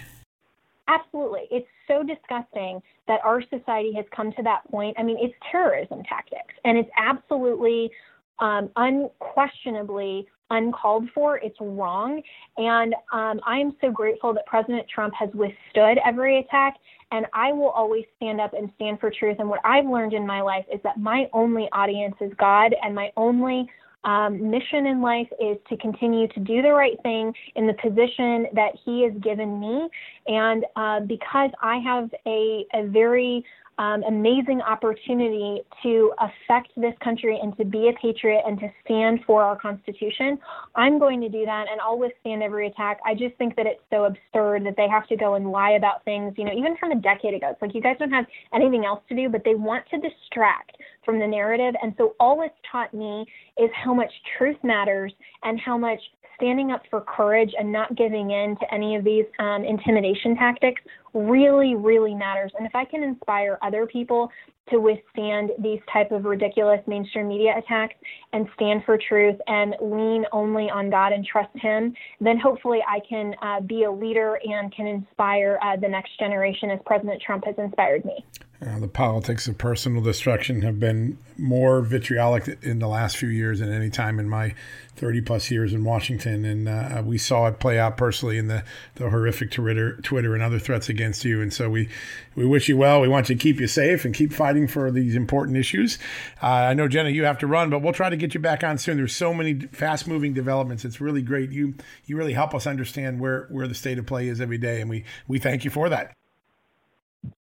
Absolutely. 0.89 1.43
It's 1.51 1.69
so 1.89 2.03
disgusting 2.03 2.83
that 3.09 3.21
our 3.25 3.43
society 3.43 3.93
has 3.95 4.05
come 4.15 4.33
to 4.33 4.43
that 4.43 4.69
point. 4.71 4.97
I 4.99 5.03
mean, 5.03 5.17
it's 5.21 5.35
terrorism 5.51 6.03
tactics, 6.03 6.55
and 6.65 6.77
it's 6.77 6.91
absolutely 6.99 7.91
um, 8.39 8.71
unquestionably 8.77 10.27
uncalled 10.53 11.09
for. 11.15 11.39
It's 11.39 11.57
wrong. 11.61 12.23
And 12.57 12.95
um, 13.13 13.41
I 13.45 13.59
am 13.59 13.75
so 13.81 13.91
grateful 13.91 14.33
that 14.35 14.47
President 14.47 14.87
Trump 14.89 15.15
has 15.19 15.31
withstood 15.35 15.99
every 16.07 16.39
attack. 16.39 16.77
And 17.11 17.27
I 17.35 17.53
will 17.53 17.71
always 17.71 18.05
stand 18.17 18.41
up 18.41 18.55
and 18.55 18.71
stand 18.77 19.01
for 19.01 19.11
truth. 19.11 19.37
And 19.41 19.49
what 19.49 19.61
I've 19.65 19.87
learned 19.87 20.15
in 20.15 20.27
my 20.27 20.41
life 20.41 20.65
is 20.73 20.81
that 20.85 20.99
my 20.99 21.29
only 21.33 21.69
audience 21.73 22.15
is 22.21 22.33
God, 22.39 22.75
and 22.83 22.95
my 22.95 23.13
only 23.17 23.69
um, 24.05 24.51
mission 24.51 24.87
in 24.87 25.01
life 25.01 25.29
is 25.41 25.59
to 25.69 25.77
continue 25.77 26.27
to 26.29 26.41
do 26.41 26.63
the 26.63 26.73
right 26.73 27.01
thing 27.03 27.33
in 27.55 27.67
the 27.67 27.75
position 27.75 28.47
that 28.55 28.73
He 28.85 29.03
has 29.05 29.13
given 29.23 29.61
me. 29.61 29.89
And 30.27 30.65
uh, 30.77 31.01
because 31.01 31.51
I 31.61 31.77
have 31.79 32.11
a, 32.27 32.65
a 32.75 32.87
very 32.87 33.45
um, 33.79 34.03
amazing 34.05 34.61
opportunity 34.61 35.63
to 35.83 36.13
affect 36.19 36.69
this 36.77 36.95
country 37.03 37.39
and 37.43 37.57
to 37.57 37.65
be 37.65 37.89
a 37.89 37.93
patriot 38.01 38.43
and 38.47 38.59
to 38.61 38.69
stand 38.85 39.21
for 39.27 39.43
our 39.43 39.57
Constitution, 39.57 40.39
I'm 40.75 40.99
going 40.99 41.21
to 41.21 41.29
do 41.29 41.45
that 41.45 41.67
and 41.71 41.81
I'll 41.81 41.99
withstand 41.99 42.43
every 42.43 42.67
attack. 42.67 42.99
I 43.05 43.15
just 43.15 43.37
think 43.37 43.57
that 43.57 43.67
it's 43.67 43.81
so 43.91 44.05
absurd 44.05 44.67
that 44.67 44.75
they 44.77 44.89
have 44.89 45.07
to 45.09 45.17
go 45.17 45.35
and 45.35 45.51
lie 45.51 45.73
about 45.73 46.05
things, 46.05 46.35
you 46.37 46.45
know, 46.45 46.53
even 46.53 46.77
from 46.77 46.93
a 46.93 46.97
decade 46.97 47.35
ago. 47.35 47.49
It's 47.51 47.63
like 47.63 47.75
you 47.75 47.83
guys 47.83 47.97
don't 47.99 48.11
have 48.11 48.27
anything 48.55 48.85
else 48.85 49.01
to 49.09 49.17
do, 49.17 49.29
but 49.29 49.43
they 49.45 49.55
want 49.55 49.85
to 49.91 49.97
distract 49.99 50.77
from 51.05 51.19
the 51.19 51.27
narrative. 51.27 51.75
And 51.83 51.95
so 51.99 52.15
all 52.21 52.43
it's 52.43 52.55
taught 52.71 52.93
me 52.95 53.25
is 53.59 53.71
how 53.75 53.95
much 53.95 54.11
truth 54.39 54.57
matters 54.63 55.13
and 55.43 55.61
how 55.61 55.77
much 55.77 56.01
standing 56.37 56.73
up 56.73 56.83
for 56.91 57.01
courage 57.03 57.53
and 57.59 57.71
not 57.71 57.95
giving 57.97 58.31
in 58.31 58.57
to 58.61 58.75
any 58.75 58.97
of 58.97 59.05
these 59.05 59.25
um, 59.39 59.65
intimidation 59.65 60.35
tactics 60.37 60.83
really, 61.15 61.75
really 61.75 62.15
matters. 62.15 62.53
And 62.59 62.67
if 62.67 62.75
I 62.75 62.85
can 62.85 63.03
inspire 63.03 63.59
other 63.63 63.87
people 63.87 64.31
to 64.71 64.79
withstand 64.79 65.51
these 65.59 65.81
type 65.93 66.13
of 66.13 66.25
ridiculous 66.25 66.81
mainstream 66.87 67.29
media 67.29 67.55
attacks 67.59 67.95
and 68.33 68.47
stand 68.55 68.85
for 68.85 68.97
truth 68.97 69.37
and 69.47 69.75
lean 69.81 70.25
only 70.33 70.71
on 70.71 70.91
God 70.91 71.13
and 71.13 71.25
trust 71.25 71.51
Him, 71.55 71.95
then 72.21 72.39
hopefully 72.39 72.81
I 72.89 73.01
can 73.09 73.35
uh, 73.43 73.61
be 73.61 73.85
a 73.85 73.91
leader 73.91 74.39
and 74.45 74.75
can 74.75 74.87
inspire 74.87 75.59
uh, 75.63 75.77
the 75.77 75.89
next 75.89 76.19
generation 76.19 76.71
as 76.71 76.79
President 76.87 77.21
Trump 77.21 77.45
has 77.45 77.55
inspired 77.59 78.05
me. 78.05 78.25
Uh, 78.65 78.79
the 78.79 78.89
politics 78.89 79.49
of 79.49 79.59
personal 79.59 80.01
destruction 80.01 80.63
have 80.63 80.79
been 80.79 81.19
more 81.37 81.83
vitriolic 81.83 82.59
in 82.63 82.79
the 82.79 82.87
last 82.87 83.17
few 83.17 83.29
years 83.29 83.59
than 83.59 83.73
any 83.73 83.91
time 83.91 84.21
in 84.21 84.29
my 84.29 84.55
30 84.97 85.23
plus 85.23 85.51
years 85.51 85.73
in 85.73 85.85
Washington. 85.85 86.45
And 86.45 86.69
uh, 86.69 87.03
we 87.05 87.19
saw 87.19 87.47
it 87.47 87.59
play 87.59 87.79
out 87.79 87.97
personally 87.97 88.39
in 88.39 88.49
the, 88.49 88.63
the 88.97 89.11
horrific 89.11 89.51
Twitter, 89.51 89.97
Twitter 90.03 90.35
and 90.35 90.43
other 90.43 90.59
threats 90.59 90.89
against 90.89 91.25
you. 91.25 91.41
And 91.41 91.53
so 91.53 91.71
we, 91.71 91.89
we 92.35 92.45
wish 92.45 92.69
you 92.69 92.77
well. 92.77 93.01
We 93.01 93.09
want 93.09 93.29
you 93.29 93.35
to 93.35 93.43
keep 93.43 93.61
you 93.61 93.67
safe 93.67 94.05
and 94.05 94.15
keep 94.15 94.33
fighting 94.33 94.69
for 94.69 94.91
these 94.91 95.15
important 95.15 95.57
issues. 95.57 95.99
Uh, 96.43 96.47
I 96.47 96.75
know, 96.75 96.89
Jenna, 96.89 97.11
you 97.11 97.25
have 97.25 97.39
to 97.39 97.47
run, 97.47 97.71
but 97.71 97.81
we'll 97.83 97.93
try 97.93 98.11
to 98.11 98.17
get 98.17 98.35
you 98.35 98.41
back 98.41 98.63
on 98.63 98.79
soon. 98.79 98.97
There's 98.97 99.15
so 99.15 99.33
many 99.33 99.61
fast 99.73 100.07
moving 100.07 100.35
developments. 100.35 100.85
It's 100.85 101.01
really 101.01 101.23
great. 101.23 101.51
You, 101.51 101.75
you 102.05 102.17
really 102.17 102.35
help 102.35 102.55
us 102.55 102.67
understand 102.67 103.21
where, 103.21 103.47
where 103.51 103.67
the 103.67 103.75
state 103.75 103.99
of 103.99 104.07
play 104.07 104.29
is 104.29 104.41
every 104.41 104.59
day. 104.59 104.81
And 104.81 104.91
we, 104.91 105.05
we 105.27 105.39
thank 105.39 105.65
you 105.65 105.71
for 105.71 105.89
that. 105.89 106.13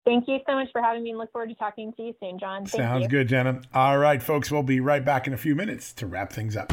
Thank 0.07 0.29
you 0.29 0.39
so 0.47 0.55
much 0.55 0.69
for 0.71 0.81
having 0.81 1.03
me 1.03 1.11
and 1.11 1.19
look 1.19 1.33
forward 1.33 1.49
to 1.49 1.57
talking 1.57 1.93
to 1.95 2.03
you 2.03 2.15
soon, 2.21 2.39
John. 2.39 2.65
Thank 2.65 2.81
Sounds 2.81 3.03
you. 3.03 3.09
good, 3.09 3.29
Jenna. 3.29 3.61
All 3.75 3.99
right, 3.99 4.23
folks, 4.23 4.53
we'll 4.53 4.63
be 4.63 4.79
right 4.79 5.05
back 5.05 5.27
in 5.27 5.35
a 5.35 5.37
few 5.37 5.57
minutes 5.57 5.93
to 5.95 6.07
wrap 6.07 6.33
things 6.33 6.57
up. 6.57 6.73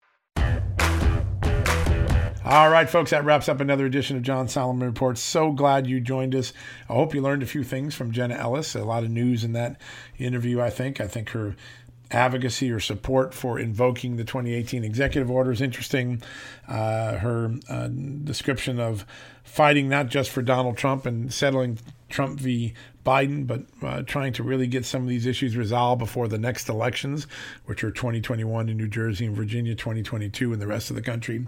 All 2.51 2.69
right, 2.69 2.89
folks, 2.89 3.11
that 3.11 3.23
wraps 3.23 3.47
up 3.47 3.61
another 3.61 3.85
edition 3.85 4.17
of 4.17 4.23
John 4.23 4.49
Solomon 4.49 4.85
Reports. 4.85 5.21
So 5.21 5.53
glad 5.53 5.87
you 5.87 6.01
joined 6.01 6.35
us. 6.35 6.51
I 6.89 6.95
hope 6.95 7.15
you 7.15 7.21
learned 7.21 7.43
a 7.43 7.45
few 7.45 7.63
things 7.63 7.95
from 7.95 8.11
Jenna 8.11 8.35
Ellis. 8.35 8.75
A 8.75 8.83
lot 8.83 9.05
of 9.05 9.09
news 9.09 9.45
in 9.45 9.53
that 9.53 9.79
interview, 10.17 10.59
I 10.59 10.69
think. 10.69 10.99
I 10.99 11.07
think 11.07 11.29
her 11.29 11.55
advocacy 12.11 12.69
or 12.69 12.81
support 12.81 13.33
for 13.33 13.57
invoking 13.57 14.17
the 14.17 14.25
2018 14.25 14.83
executive 14.83 15.31
order 15.31 15.53
is 15.53 15.61
interesting. 15.61 16.21
Uh, 16.67 17.19
her 17.19 17.55
uh, 17.69 17.87
description 17.87 18.81
of 18.81 19.05
fighting 19.45 19.87
not 19.87 20.07
just 20.07 20.29
for 20.29 20.41
Donald 20.41 20.75
Trump 20.75 21.05
and 21.05 21.33
settling 21.33 21.79
Trump 22.09 22.37
v. 22.37 22.73
Biden, 23.05 23.47
but 23.47 23.63
uh, 23.81 24.03
trying 24.03 24.33
to 24.33 24.43
really 24.43 24.67
get 24.67 24.85
some 24.85 25.01
of 25.01 25.07
these 25.07 25.25
issues 25.25 25.57
resolved 25.57 25.99
before 25.99 26.27
the 26.27 26.37
next 26.37 26.69
elections, 26.69 27.27
which 27.65 27.83
are 27.83 27.91
2021 27.91 28.69
in 28.69 28.77
New 28.77 28.87
Jersey 28.87 29.25
and 29.25 29.35
Virginia, 29.35 29.75
2022 29.75 30.53
in 30.53 30.59
the 30.59 30.67
rest 30.67 30.89
of 30.89 30.95
the 30.95 31.01
country. 31.01 31.45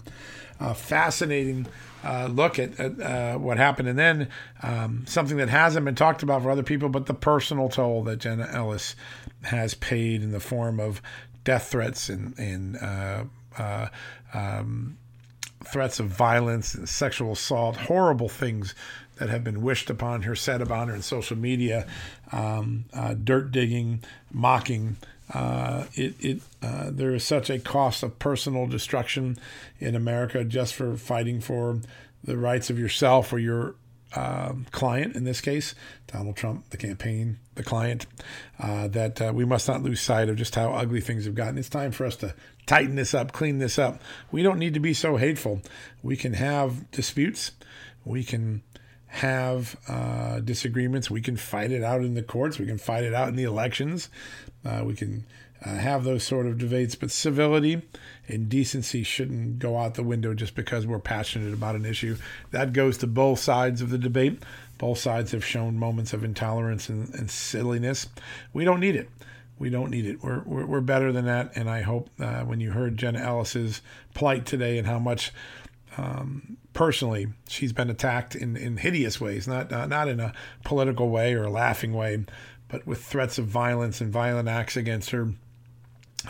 Uh, 0.60 0.74
fascinating 0.74 1.66
uh, 2.04 2.26
look 2.26 2.58
at, 2.58 2.78
at 2.78 3.00
uh, 3.00 3.38
what 3.38 3.56
happened. 3.56 3.88
And 3.88 3.98
then 3.98 4.28
um, 4.62 5.04
something 5.06 5.36
that 5.38 5.48
hasn't 5.48 5.84
been 5.84 5.94
talked 5.94 6.22
about 6.22 6.42
for 6.42 6.50
other 6.50 6.62
people, 6.62 6.88
but 6.88 7.06
the 7.06 7.14
personal 7.14 7.68
toll 7.68 8.02
that 8.04 8.18
Jenna 8.18 8.48
Ellis 8.52 8.94
has 9.42 9.74
paid 9.74 10.22
in 10.22 10.32
the 10.32 10.40
form 10.40 10.80
of 10.80 11.00
death 11.44 11.68
threats 11.68 12.08
and, 12.08 12.38
and 12.38 12.76
uh, 12.76 13.24
uh, 13.58 13.88
um, 14.32 14.96
threats 15.64 16.00
of 16.00 16.06
violence 16.06 16.74
and 16.74 16.88
sexual 16.88 17.32
assault, 17.32 17.76
horrible 17.76 18.28
things 18.28 18.74
that 19.16 19.28
have 19.28 19.44
been 19.44 19.62
wished 19.62 19.90
upon 19.90 20.22
her, 20.22 20.34
said 20.34 20.60
about 20.60 20.88
her 20.88 20.94
in 20.94 21.02
social 21.02 21.36
media, 21.36 21.86
um, 22.32 22.84
uh, 22.92 23.14
dirt 23.14 23.52
digging, 23.52 24.02
mocking. 24.32 24.96
Uh, 25.32 25.84
it, 25.94 26.14
it 26.20 26.40
uh, 26.62 26.90
there 26.90 27.14
is 27.14 27.24
such 27.24 27.48
a 27.48 27.58
cost 27.58 28.02
of 28.02 28.18
personal 28.18 28.66
destruction 28.66 29.38
in 29.78 29.94
America 29.94 30.44
just 30.44 30.74
for 30.74 30.96
fighting 30.96 31.40
for 31.40 31.78
the 32.22 32.36
rights 32.36 32.70
of 32.70 32.78
yourself 32.78 33.32
or 33.32 33.38
your 33.38 33.74
um, 34.16 34.66
client, 34.70 35.16
in 35.16 35.24
this 35.24 35.40
case, 35.40 35.74
Donald 36.06 36.36
Trump, 36.36 36.70
the 36.70 36.76
campaign, 36.76 37.38
the 37.56 37.64
client, 37.64 38.06
uh, 38.60 38.88
that 38.88 39.20
uh, 39.20 39.32
we 39.34 39.44
must 39.44 39.66
not 39.66 39.82
lose 39.82 40.00
sight 40.00 40.28
of 40.28 40.36
just 40.36 40.54
how 40.54 40.72
ugly 40.72 41.00
things 41.00 41.24
have 41.24 41.34
gotten. 41.34 41.58
It's 41.58 41.68
time 41.68 41.90
for 41.90 42.06
us 42.06 42.16
to 42.16 42.34
tighten 42.66 42.94
this 42.94 43.14
up, 43.14 43.32
clean 43.32 43.58
this 43.58 43.78
up. 43.78 44.00
We 44.30 44.42
don't 44.42 44.58
need 44.58 44.74
to 44.74 44.80
be 44.80 44.94
so 44.94 45.16
hateful. 45.16 45.62
We 46.02 46.16
can 46.16 46.34
have 46.34 46.90
disputes. 46.90 47.52
We 48.04 48.22
can 48.22 48.62
have 49.14 49.76
uh, 49.86 50.40
disagreements. 50.40 51.08
We 51.08 51.20
can 51.20 51.36
fight 51.36 51.70
it 51.70 51.84
out 51.84 52.00
in 52.00 52.14
the 52.14 52.22
courts. 52.22 52.58
We 52.58 52.66
can 52.66 52.78
fight 52.78 53.04
it 53.04 53.14
out 53.14 53.28
in 53.28 53.36
the 53.36 53.44
elections. 53.44 54.08
Uh, 54.64 54.82
we 54.84 54.94
can 54.94 55.24
uh, 55.64 55.76
have 55.76 56.02
those 56.02 56.24
sort 56.24 56.46
of 56.46 56.58
debates, 56.58 56.96
but 56.96 57.12
civility 57.12 57.80
and 58.26 58.48
decency 58.48 59.04
shouldn't 59.04 59.60
go 59.60 59.78
out 59.78 59.94
the 59.94 60.02
window 60.02 60.34
just 60.34 60.56
because 60.56 60.84
we're 60.84 60.98
passionate 60.98 61.54
about 61.54 61.76
an 61.76 61.84
issue. 61.86 62.16
That 62.50 62.72
goes 62.72 62.98
to 62.98 63.06
both 63.06 63.38
sides 63.38 63.80
of 63.80 63.90
the 63.90 63.98
debate. 63.98 64.42
Both 64.78 64.98
sides 64.98 65.30
have 65.30 65.44
shown 65.44 65.78
moments 65.78 66.12
of 66.12 66.24
intolerance 66.24 66.88
and, 66.88 67.14
and 67.14 67.30
silliness. 67.30 68.08
We 68.52 68.64
don't 68.64 68.80
need 68.80 68.96
it. 68.96 69.08
we 69.60 69.70
don't 69.70 69.90
need 69.90 70.06
it. 70.06 70.24
We're, 70.24 70.40
we're, 70.40 70.66
we're 70.66 70.80
better 70.80 71.12
than 71.12 71.26
that. 71.26 71.52
And 71.54 71.70
I 71.70 71.82
hope 71.82 72.10
uh, 72.18 72.40
when 72.40 72.58
you 72.58 72.72
heard 72.72 72.96
Jenna 72.96 73.20
Ellis's 73.20 73.80
plight 74.12 74.44
today 74.44 74.76
and 74.76 74.88
how 74.88 74.98
much 74.98 75.32
um, 75.96 76.56
personally 76.74 77.28
she's 77.48 77.72
been 77.72 77.88
attacked 77.88 78.34
in, 78.34 78.56
in 78.56 78.76
hideous 78.76 79.20
ways, 79.20 79.48
not, 79.48 79.70
not 79.70 80.08
in 80.08 80.20
a 80.20 80.34
political 80.64 81.08
way 81.08 81.32
or 81.32 81.44
a 81.44 81.50
laughing 81.50 81.94
way, 81.94 82.24
but 82.68 82.86
with 82.86 83.02
threats 83.02 83.38
of 83.38 83.46
violence 83.46 84.00
and 84.00 84.12
violent 84.12 84.48
acts 84.48 84.76
against 84.76 85.10
her. 85.10 85.32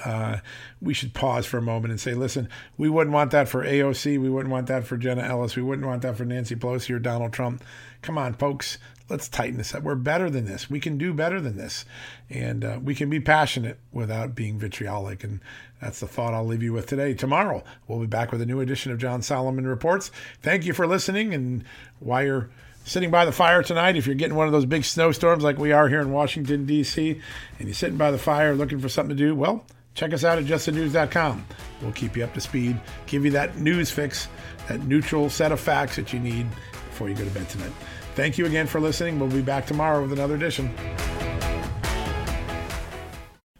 Uh, 0.05 0.39
we 0.81 0.95
should 0.95 1.15
pause 1.15 1.47
for 1.47 1.59
a 1.59 1.63
moment 1.63 1.93
and 1.93 2.01
say, 2.01 2.15
listen, 2.15 2.49
we 2.77 2.89
wouldn't 2.89 3.15
want 3.15 3.31
that 3.31 3.49
for 3.49 3.65
AOC. 3.65 4.21
We 4.21 4.29
wouldn't 4.29 4.53
want 4.53 4.67
that 4.67 4.85
for 4.85 4.97
Jenna 4.97 5.23
Ellis. 5.23 5.57
We 5.57 5.63
wouldn't 5.63 5.87
want 5.87 6.03
that 6.03 6.17
for 6.17 6.25
Nancy 6.25 6.57
Pelosi 6.57 6.95
or 6.95 6.99
Donald 6.99 7.33
Trump. 7.33 7.63
Come 8.03 8.19
on, 8.19 8.35
folks 8.35 8.79
let's 9.09 9.29
tighten 9.29 9.59
this 9.59 9.75
up. 9.75 9.83
We're 9.83 9.95
better 9.97 10.31
than 10.31 10.47
this. 10.47 10.71
We 10.71 10.81
can 10.81 10.97
do 10.97 11.13
better 11.13 11.41
than 11.41 11.57
this. 11.57 11.85
And 12.31 12.65
uh, 12.65 12.79
we 12.83 12.95
can 12.95 13.11
be 13.11 13.21
passionate 13.21 13.79
without 13.93 14.35
being 14.35 14.59
vitriolic. 14.59 15.25
And 15.25 15.41
that's 15.81 16.01
the 16.01 16.09
thought 16.09 16.35
I'll 16.35 16.47
leave 16.47 16.63
you 16.63 16.73
with 16.73 16.87
today. 16.87 17.15
Tomorrow, 17.15 17.63
we'll 17.87 18.01
be 18.01 18.07
back 18.07 18.33
with 18.33 18.41
a 18.41 18.47
new 18.47 18.61
edition 18.61 18.93
of 18.93 18.99
John 18.99 19.23
Solomon 19.23 19.67
Reports. 19.67 20.11
Thank 20.43 20.65
you 20.65 20.73
for 20.73 20.87
listening. 20.87 21.35
And 21.35 21.65
while 22.01 22.25
you're 22.25 22.51
sitting 22.85 23.11
by 23.11 23.25
the 23.25 23.33
fire 23.33 23.63
tonight, 23.63 23.97
if 23.97 24.07
you're 24.07 24.15
getting 24.15 24.37
one 24.37 24.47
of 24.47 24.53
those 24.53 24.67
big 24.67 24.85
snowstorms 24.85 25.45
like 25.45 25.59
we 25.59 25.73
are 25.73 25.89
here 25.89 26.01
in 26.01 26.11
Washington, 26.11 26.65
D.C., 26.65 27.21
and 27.59 27.69
you're 27.69 27.75
sitting 27.75 27.99
by 27.99 28.11
the 28.11 28.19
fire 28.19 28.55
looking 28.55 28.79
for 28.79 28.89
something 28.89 29.17
to 29.17 29.23
do, 29.23 29.35
well, 29.35 29.67
check 29.95 30.13
us 30.13 30.25
out 30.25 30.39
at 30.39 30.45
justthenews.com. 30.45 31.47
We'll 31.81 31.93
keep 31.93 32.17
you 32.17 32.25
up 32.25 32.35
to 32.35 32.41
speed, 32.41 32.81
give 33.07 33.25
you 33.25 33.31
that 33.33 33.59
news 33.59 33.91
fix, 33.91 34.29
that 34.69 34.81
neutral 34.85 35.31
set 35.31 35.53
of 35.53 35.61
facts 35.61 35.97
that 35.97 36.13
you 36.13 36.21
need 36.21 36.47
before 36.73 37.09
you 37.09 37.15
go 37.15 37.25
to 37.25 37.31
bed 37.31 37.49
tonight. 37.49 37.73
Thank 38.15 38.39
you 38.39 38.47
again 38.47 38.67
for 38.67 38.81
listening. 38.81 39.19
We'll 39.19 39.29
be 39.29 39.43
back 39.43 39.67
tomorrow 39.67 40.03
with 40.03 40.13
another 40.13 40.35
edition. 40.35 40.73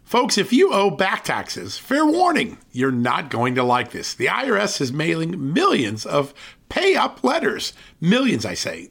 Folks, 0.05 0.39
if 0.39 0.53
you 0.53 0.73
owe 0.73 0.91
back 0.91 1.25
taxes, 1.25 1.77
fair 1.77 2.07
warning, 2.07 2.59
you're 2.71 2.93
not 2.93 3.31
going 3.31 3.57
to 3.57 3.65
like 3.65 3.91
this. 3.91 4.15
The 4.15 4.27
IRS 4.27 4.81
is 4.81 4.93
mailing 4.93 5.53
millions 5.53 6.07
of 6.07 6.33
pay 6.69 6.95
up 6.95 7.25
letters. 7.25 7.73
Millions, 8.01 8.47
I 8.47 8.55
say. 8.55 8.91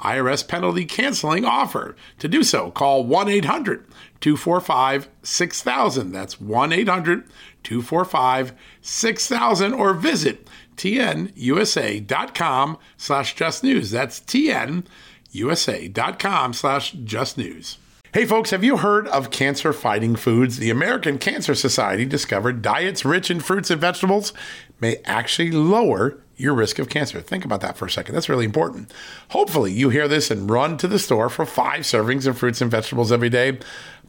IRS 0.00 0.46
penalty 0.46 0.84
canceling 0.84 1.44
offer. 1.44 1.96
To 2.18 2.28
do 2.28 2.42
so, 2.42 2.70
call 2.70 3.04
1 3.04 3.28
800 3.28 3.86
245 4.20 5.08
6000. 5.22 6.12
That's 6.12 6.40
1 6.40 6.72
800 6.72 7.24
245 7.62 8.52
6000 8.80 9.72
or 9.72 9.94
visit 9.94 10.48
tnusa.com 10.76 12.78
slash 12.96 13.34
just 13.34 13.64
news. 13.64 13.90
That's 13.90 14.20
tnusa.com 14.20 14.84
slash 16.52 16.92
just 16.92 17.38
news. 17.38 17.78
Hey 18.12 18.24
folks, 18.24 18.50
have 18.50 18.62
you 18.64 18.78
heard 18.78 19.06
of 19.08 19.30
cancer 19.30 19.74
fighting 19.74 20.16
foods? 20.16 20.56
The 20.56 20.70
American 20.70 21.18
Cancer 21.18 21.54
Society 21.54 22.06
discovered 22.06 22.62
diets 22.62 23.04
rich 23.04 23.30
in 23.30 23.40
fruits 23.40 23.70
and 23.70 23.80
vegetables 23.80 24.32
may 24.80 24.96
actually 25.04 25.50
lower 25.50 26.18
your 26.36 26.54
risk 26.54 26.78
of 26.78 26.88
cancer. 26.88 27.20
Think 27.20 27.44
about 27.44 27.60
that 27.62 27.76
for 27.76 27.86
a 27.86 27.90
second. 27.90 28.14
That's 28.14 28.28
really 28.28 28.44
important. 28.44 28.92
Hopefully, 29.30 29.72
you 29.72 29.88
hear 29.88 30.08
this 30.08 30.30
and 30.30 30.50
run 30.50 30.76
to 30.78 30.88
the 30.88 30.98
store 30.98 31.28
for 31.28 31.46
five 31.46 31.80
servings 31.80 32.26
of 32.26 32.38
fruits 32.38 32.60
and 32.60 32.70
vegetables 32.70 33.10
every 33.10 33.30
day. 33.30 33.58